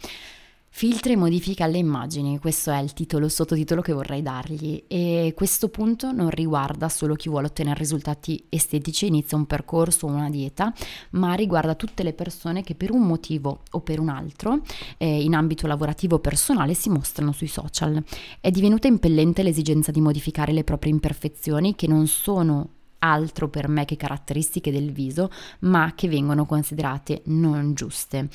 [0.73, 5.69] Filtri e modifiche alle immagini, questo è il titolo, sottotitolo che vorrei dargli e questo
[5.69, 10.73] punto non riguarda solo chi vuole ottenere risultati estetici, inizia un percorso o una dieta,
[11.11, 14.61] ma riguarda tutte le persone che per un motivo o per un altro,
[14.97, 18.03] eh, in ambito lavorativo o personale, si mostrano sui social.
[18.41, 23.85] È divenuta impellente l'esigenza di modificare le proprie imperfezioni che non sono altro per me
[23.85, 25.31] che caratteristiche del viso,
[25.61, 28.29] ma che vengono considerate non giuste.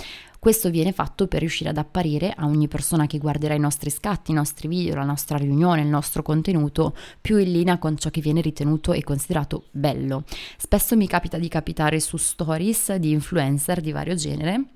[0.45, 4.30] Questo viene fatto per riuscire ad apparire a ogni persona che guarderà i nostri scatti,
[4.30, 8.22] i nostri video, la nostra riunione, il nostro contenuto più in linea con ciò che
[8.22, 10.24] viene ritenuto e considerato bello.
[10.57, 14.74] Spesso mi capita di capitare su stories di influencer di vario genere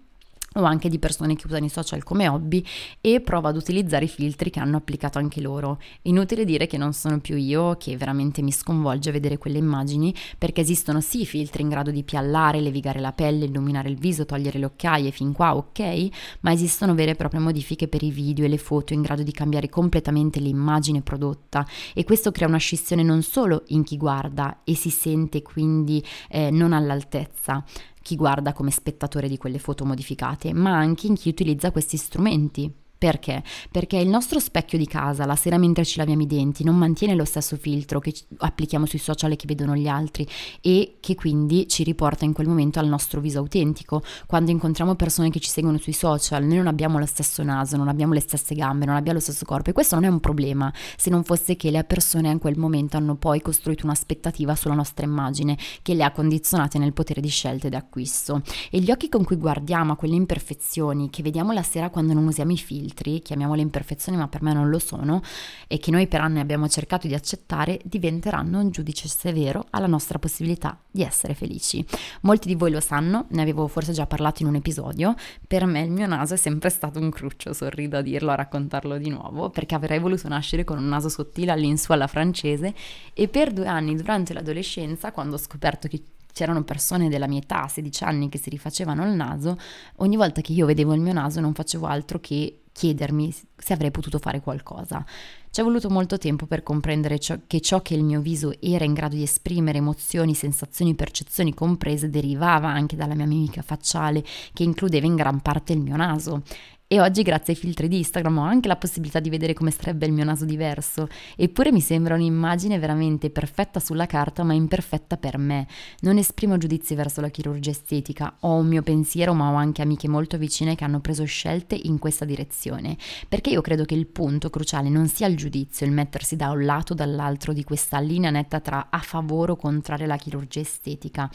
[0.56, 2.64] o anche di persone che usano i social come hobby
[3.02, 5.80] e provo ad utilizzare i filtri che hanno applicato anche loro.
[6.04, 10.62] Inutile dire che non sono più io, che veramente mi sconvolge vedere quelle immagini, perché
[10.62, 14.66] esistono sì filtri in grado di piallare, levigare la pelle, illuminare il viso, togliere le
[14.66, 16.08] occhiaie, fin qua ok,
[16.42, 19.32] ma esistono vere e proprie modifiche per i video e le foto in grado di
[19.32, 24.76] cambiare completamente l'immagine prodotta e questo crea una scissione non solo in chi guarda e
[24.76, 27.64] si sente quindi eh, non all'altezza,
[28.02, 32.74] chi guarda come spettatore di quelle foto modificate, ma anche in chi utilizza questi strumenti
[33.00, 33.42] perché?
[33.72, 37.16] Perché il nostro specchio di casa, la sera mentre ci laviamo i denti, non mantiene
[37.16, 40.28] lo stesso filtro che applichiamo sui social e che vedono gli altri
[40.60, 44.04] e che quindi ci riporta in quel momento al nostro viso autentico.
[44.28, 47.88] Quando incontriamo persone che ci seguono sui social, noi non abbiamo lo stesso naso, non
[47.88, 50.70] abbiamo le stesse gambe, non abbiamo lo stesso corpo e questo non è un problema
[50.98, 55.06] se non fosse che le persone in quel momento hanno poi costruito un'aspettativa sulla nostra
[55.06, 58.42] immagine che le ha condizionate nel potere di scelta e d'acquisto.
[58.70, 62.28] E gli occhi con cui guardiamo a quelle imperfezioni che vediamo la sera quando non
[62.28, 65.22] usiamo i filtri, filtri, chiamiamole imperfezioni ma per me non lo sono,
[65.68, 70.20] e che noi per anni abbiamo cercato di accettare, diventeranno un giudice severo alla nostra
[70.20, 71.86] possibilità di essere felici.
[72.22, 75.16] Molti di voi lo sanno, ne avevo forse già parlato in un episodio,
[75.48, 78.98] per me il mio naso è sempre stato un cruccio, sorrido a dirlo, a raccontarlo
[78.98, 82.74] di nuovo, perché avrei voluto nascere con un naso sottile all'insù alla francese
[83.14, 87.68] e per due anni durante l'adolescenza, quando ho scoperto che c'erano persone della mia età,
[87.68, 89.58] 16 anni, che si rifacevano il naso,
[89.98, 93.92] ogni volta che io vedevo il mio naso non facevo altro che chiedermi se avrei
[93.92, 95.06] potuto fare qualcosa.
[95.52, 98.86] Ci è voluto molto tempo per comprendere ciò, che ciò che il mio viso era
[98.86, 104.64] in grado di esprimere, emozioni, sensazioni, percezioni comprese, derivava anche dalla mia mimica facciale, che
[104.64, 106.44] includeva in gran parte il mio naso.
[106.92, 110.08] E oggi, grazie ai filtri di Instagram, ho anche la possibilità di vedere come sarebbe
[110.08, 111.08] il mio naso diverso.
[111.36, 115.68] Eppure mi sembra un'immagine veramente perfetta sulla carta, ma imperfetta per me.
[116.00, 120.08] Non esprimo giudizi verso la chirurgia estetica, ho un mio pensiero, ma ho anche amiche
[120.08, 122.98] molto vicine che hanno preso scelte in questa direzione.
[123.28, 126.66] Perché io credo che il punto cruciale non sia il giudizio, il mettersi da un
[126.66, 131.30] lato o dall'altro di questa linea netta tra a favore o contrario alla chirurgia estetica,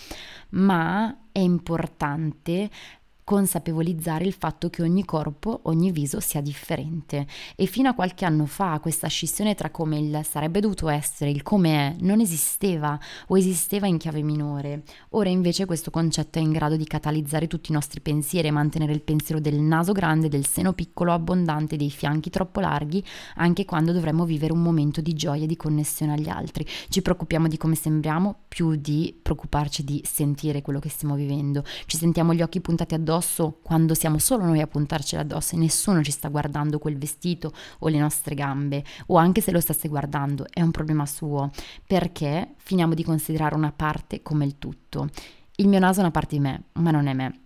[0.48, 2.70] ma è importante
[3.24, 8.44] consapevolizzare il fatto che ogni corpo, ogni viso sia differente e fino a qualche anno
[8.44, 12.98] fa questa scissione tra come il sarebbe dovuto essere, il come è, non esisteva
[13.28, 14.82] o esisteva in chiave minore.
[15.10, 18.92] Ora invece questo concetto è in grado di catalizzare tutti i nostri pensieri e mantenere
[18.92, 23.02] il pensiero del naso grande, del seno piccolo abbondante, dei fianchi troppo larghi,
[23.36, 26.66] anche quando dovremmo vivere un momento di gioia e di connessione agli altri.
[26.90, 31.64] Ci preoccupiamo di come sembriamo più di preoccuparci di sentire quello che stiamo vivendo.
[31.86, 35.58] Ci sentiamo gli occhi puntati addosso addosso quando siamo solo noi a puntarcela addosso e
[35.58, 39.88] nessuno ci sta guardando quel vestito o le nostre gambe o anche se lo stesse
[39.88, 41.50] guardando è un problema suo
[41.86, 45.08] perché finiamo di considerare una parte come il tutto.
[45.56, 47.43] Il mio naso è una parte di me, ma non è me.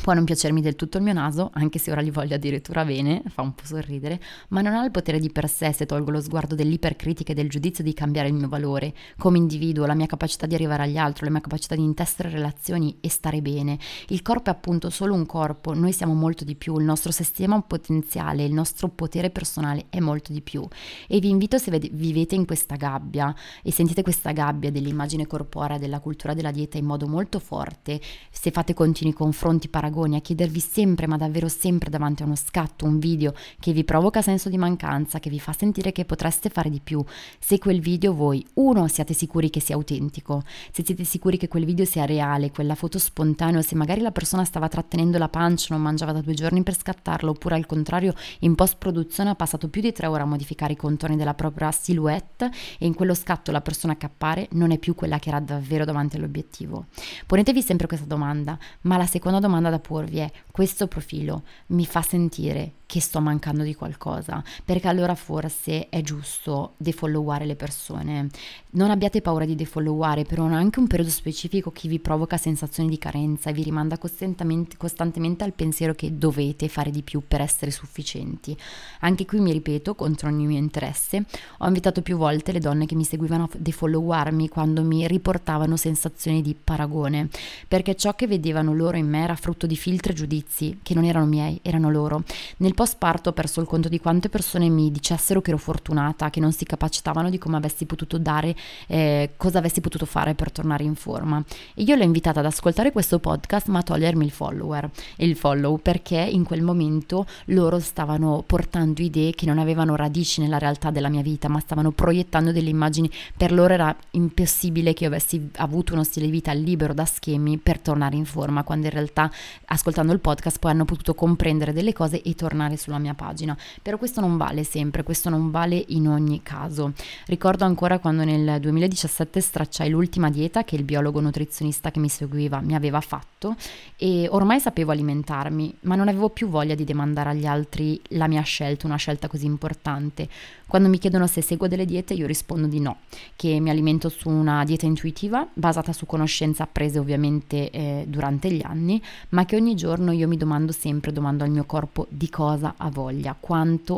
[0.00, 3.22] Può non piacermi del tutto il mio naso, anche se ora gli voglio addirittura bene,
[3.26, 6.20] fa un po' sorridere, ma non ha il potere di per sé se tolgo lo
[6.20, 10.46] sguardo dell'ipercritica e del giudizio di cambiare il mio valore come individuo, la mia capacità
[10.46, 13.78] di arrivare agli altri, la mia capacità di intessere relazioni e stare bene.
[14.08, 17.60] Il corpo è appunto solo un corpo, noi siamo molto di più, il nostro sistema
[17.60, 20.66] potenziale, il nostro potere personale è molto di più.
[21.06, 26.00] E vi invito se vivete in questa gabbia e sentite questa gabbia dell'immagine corporea, della
[26.00, 30.60] cultura della dieta in modo molto forte, se fate continui confronti paragoni, paragoni, a chiedervi
[30.60, 34.58] sempre, ma davvero sempre davanti a uno scatto, un video che vi provoca senso di
[34.58, 37.02] mancanza, che vi fa sentire che potreste fare di più,
[37.38, 41.64] se quel video voi, uno, siate sicuri che sia autentico, se siete sicuri che quel
[41.64, 45.82] video sia reale, quella foto spontanea, se magari la persona stava trattenendo la pancia, non
[45.82, 49.92] mangiava da due giorni per scattarlo, oppure al contrario in post-produzione ha passato più di
[49.92, 53.96] tre ore a modificare i contorni della propria silhouette e in quello scatto la persona
[53.96, 56.86] che appare non è più quella che era davvero davanti all'obiettivo.
[57.26, 61.86] Ponetevi sempre questa domanda, ma la seconda domanda da da porvi è questo profilo mi
[61.86, 68.28] fa sentire che sto mancando di qualcosa, perché allora forse è giusto defolloware le persone.
[68.70, 72.96] Non abbiate paura di defolloware, però anche un periodo specifico che vi provoca sensazioni di
[72.96, 77.70] carenza e vi rimanda costantemente, costantemente al pensiero che dovete fare di più per essere
[77.70, 78.56] sufficienti.
[79.00, 81.26] Anche qui mi ripeto, contro ogni mio interesse,
[81.58, 86.40] ho invitato più volte le donne che mi seguivano a defollowarmi quando mi riportavano sensazioni
[86.40, 87.28] di paragone,
[87.68, 91.04] perché ciò che vedevano loro in me era frutto di filtri e giudizi che non
[91.04, 92.22] erano miei, erano loro.
[92.58, 96.38] Nel post ho perso il conto di quante persone mi dicessero che ero fortunata, che
[96.38, 98.54] non si capacitavano di come avessi potuto dare,
[98.86, 101.42] eh, cosa avessi potuto fare per tornare in forma.
[101.74, 105.78] E io l'ho invitata ad ascoltare questo podcast, ma a togliermi il follower, il follow,
[105.78, 111.08] perché in quel momento loro stavano portando idee che non avevano radici nella realtà della
[111.08, 113.10] mia vita, ma stavano proiettando delle immagini.
[113.36, 117.58] Per loro era impossibile che io avessi avuto uno stile di vita libero da schemi
[117.58, 119.28] per tornare in forma, quando in realtà
[119.66, 123.56] ascoltando il podcast poi hanno potuto comprendere delle cose e tornare tornare sulla mia pagina,
[123.82, 126.92] però questo non vale sempre, questo non vale in ogni caso.
[127.26, 132.60] Ricordo ancora quando nel 2017 stracciai l'ultima dieta che il biologo nutrizionista che mi seguiva
[132.60, 133.56] mi aveva fatto
[133.96, 138.42] e ormai sapevo alimentarmi, ma non avevo più voglia di demandare agli altri la mia
[138.42, 140.28] scelta, una scelta così importante.
[140.66, 142.98] Quando mi chiedono se seguo delle diete io rispondo di no,
[143.36, 148.60] che mi alimento su una dieta intuitiva basata su conoscenze apprese ovviamente eh, durante gli
[148.62, 152.57] anni, ma che ogni giorno io mi domando sempre, domando al mio corpo di cosa
[152.58, 153.36] cosa ha voglia,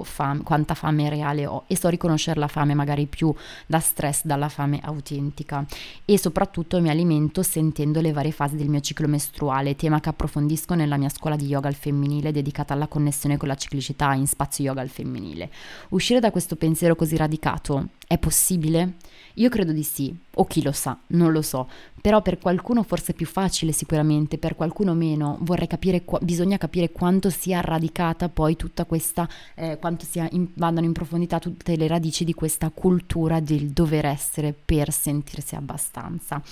[0.02, 3.34] fame, quanta fame reale ho e so riconoscere la fame magari più
[3.66, 5.64] da stress dalla fame autentica
[6.04, 10.74] e soprattutto mi alimento sentendo le varie fasi del mio ciclo mestruale, tema che approfondisco
[10.74, 14.64] nella mia scuola di yoga al femminile dedicata alla connessione con la ciclicità in spazio
[14.64, 15.50] yoga al femminile.
[15.90, 18.94] Uscire da questo pensiero così radicato è possibile?
[19.34, 21.68] Io credo di sì, o chi lo sa, non lo so,
[22.00, 26.90] però per qualcuno forse è più facile sicuramente, per qualcuno meno, vorrei capire, bisogna capire
[26.90, 32.24] quanto sia radicata poi tutta questa, eh, quanto in, vadano in profondità tutte le radici
[32.24, 36.42] di questa cultura del dover essere per sentirsi abbastanza.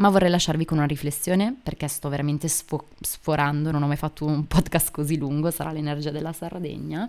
[0.00, 4.24] Ma vorrei lasciarvi con una riflessione, perché sto veramente sfo- sforando, non ho mai fatto
[4.24, 7.06] un podcast così lungo, sarà l'energia della Sardegna.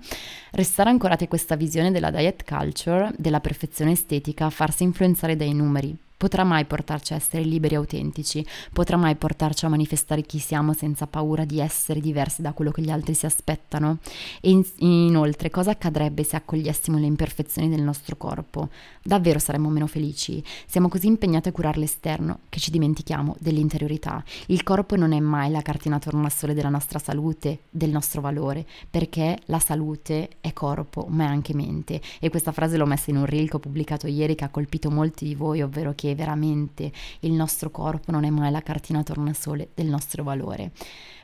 [0.52, 5.98] Restare ancorati a questa visione della diet culture, della perfezione estetica, farsi influenzare dai numeri,
[6.22, 10.72] potrà mai portarci a essere liberi e autentici, potrà mai portarci a manifestare chi siamo
[10.72, 13.98] senza paura di essere diversi da quello che gli altri si aspettano?
[14.40, 18.70] E in, inoltre, cosa accadrebbe se accogliessimo le imperfezioni del nostro corpo?
[19.02, 20.44] Davvero saremmo meno felici?
[20.68, 24.24] Siamo così impegnati a curare l'esterno che ci dimentichiamo dell'interiorità.
[24.46, 29.40] Il corpo non è mai la cartina tornasole della nostra salute, del nostro valore, perché
[29.46, 32.00] la salute è corpo, ma è anche mente.
[32.20, 34.92] E questa frase l'ho messa in un reel che ho pubblicato ieri che ha colpito
[34.92, 36.92] molti di voi, ovvero che veramente
[37.22, 40.72] il nostro corpo non è mai la cartina tornasole del nostro valore,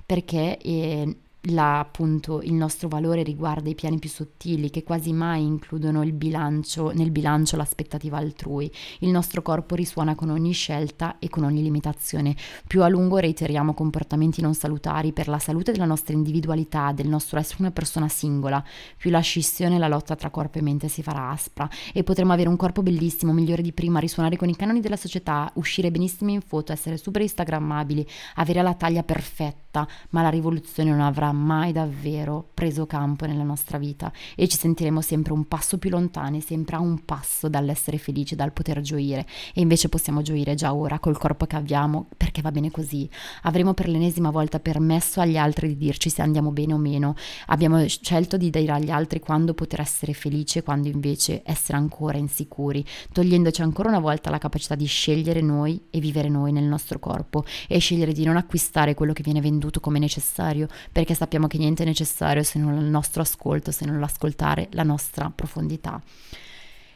[0.06, 1.18] perché eh,
[1.52, 6.12] la, appunto il nostro valore riguarda i piani più sottili che quasi mai includono il
[6.12, 8.72] bilancio, nel bilancio l'aspettativa altrui.
[9.00, 12.36] Il nostro corpo risuona con ogni scelta e con ogni limitazione.
[12.68, 17.40] Più a lungo reiteriamo comportamenti non salutari per la salute della nostra individualità, del nostro
[17.40, 18.64] essere una persona singola,
[18.98, 22.34] più la scissione e la lotta tra corpo e mente si farà aspra e potremo
[22.34, 26.32] avere un corpo bellissimo, migliore di prima, risuonare con i canoni della società, uscire benissimo
[26.32, 29.67] in foto, essere super instagrammabili, avere la taglia perfetta,
[30.12, 35.02] ma la rivoluzione non avrà mai davvero preso campo nella nostra vita e ci sentiremo
[35.02, 39.62] sempre un passo più lontani, sempre a un passo dall'essere felici, dal poter gioire e
[39.62, 43.10] invece possiamo gioire già ora col corpo che abbiamo perché va bene così.
[43.44, 47.16] Avremo per l'ennesima volta permesso agli altri di dirci se andiamo bene o meno.
[47.48, 52.18] Abbiamo scelto di dire agli altri quando poter essere felici e quando invece essere ancora
[52.18, 57.00] insicuri, togliendoci ancora una volta la capacità di scegliere noi e vivere noi nel nostro
[57.00, 61.58] corpo e scegliere di non acquistare quello che viene venduto come necessario perché sappiamo che
[61.58, 66.02] niente è necessario se non il nostro ascolto, se non l'ascoltare la nostra profondità.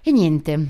[0.02, 0.70] E niente,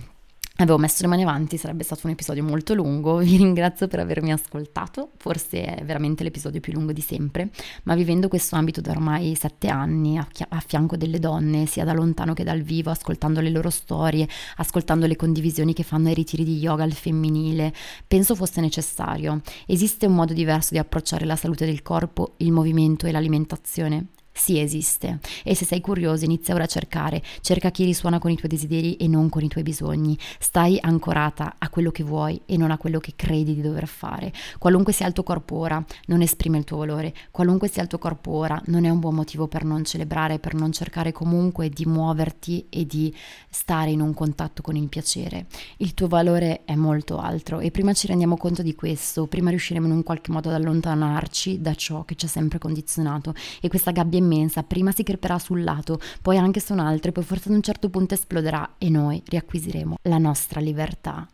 [0.62, 4.32] Avevo messo le mani avanti, sarebbe stato un episodio molto lungo, vi ringrazio per avermi
[4.32, 7.50] ascoltato, forse è veramente l'episodio più lungo di sempre,
[7.84, 11.94] ma vivendo questo ambito da ormai sette anni a, a fianco delle donne, sia da
[11.94, 16.44] lontano che dal vivo, ascoltando le loro storie, ascoltando le condivisioni che fanno ai ritiri
[16.44, 17.74] di yoga al femminile,
[18.08, 19.42] penso fosse necessario.
[19.66, 24.10] Esiste un modo diverso di approcciare la salute del corpo, il movimento e l'alimentazione?
[24.34, 25.20] Sì, esiste.
[25.44, 27.22] E se sei curioso, inizia ora a cercare.
[27.42, 30.18] Cerca chi risuona con i tuoi desideri e non con i tuoi bisogni.
[30.40, 34.32] Stai ancorata a quello che vuoi e non a quello che credi di dover fare.
[34.58, 37.14] Qualunque sia il tuo corpo ora, non esprime il tuo valore.
[37.30, 40.54] Qualunque sia il tuo corpo ora, non è un buon motivo per non celebrare, per
[40.54, 43.14] non cercare comunque di muoverti e di
[43.50, 45.48] stare in un contatto con il piacere.
[45.78, 49.86] Il tuo valore è molto altro e prima ci rendiamo conto di questo, prima riusciremo
[49.86, 53.34] in un qualche modo ad allontanarci da ciò che ci ha sempre condizionato.
[53.60, 57.14] E questa gabbia immensa, prima si creperà sul lato, poi anche su un altro e
[57.14, 61.28] poi forse ad un certo punto esploderà e noi riacquisiremo la nostra libertà.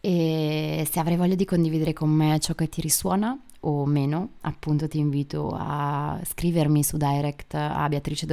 [0.00, 4.86] E se avrai voglia di condividere con me ciò che ti risuona o meno, appunto
[4.86, 8.26] ti invito a scrivermi su direct a Beatrice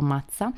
[0.00, 0.52] Mazza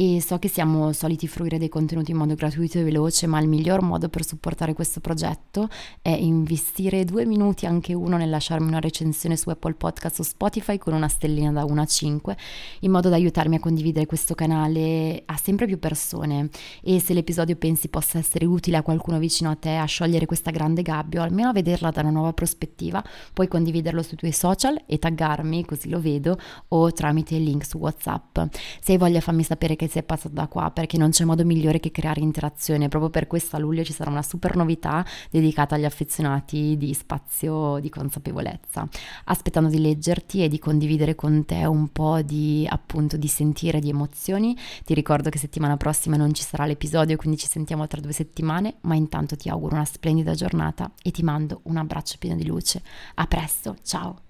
[0.00, 3.48] e so che siamo soliti fruire dei contenuti in modo gratuito e veloce, ma il
[3.48, 5.68] miglior modo per supportare questo progetto
[6.00, 10.78] è investire due minuti, anche uno, nel lasciarmi una recensione su Apple Podcast o Spotify
[10.78, 12.36] con una stellina da 1 a 5,
[12.80, 16.48] in modo da aiutarmi a condividere questo canale a sempre più persone
[16.82, 20.50] e se l'episodio pensi possa essere utile a qualcuno vicino a te a sciogliere questa
[20.50, 24.82] grande gabbia o almeno a vederla da una nuova prospettiva, puoi condividerlo sui tuoi social
[24.86, 26.38] e taggarmi così lo vedo
[26.68, 28.38] o tramite il link su WhatsApp.
[28.80, 31.80] Se hai voglia fammi sapere che sei passato da qua perché non c'è modo migliore
[31.80, 32.88] che creare interazione.
[32.88, 37.78] Proprio per questo a luglio ci sarà una super novità dedicata agli affezionati di spazio
[37.80, 38.88] di consapevolezza.
[39.24, 43.90] Aspettando di leggerti e di condividere con te un po' di appunto di sentire, di
[43.90, 44.56] emozioni.
[44.84, 48.76] Ti ricordo che settimana prossima non ci sarà l'episodio, quindi ci sentiamo tra due settimane,
[48.82, 52.82] ma intanto ti auguro una splendida giornata e ti mando un abbraccio pieno di luce.
[53.14, 54.29] A presto, ciao!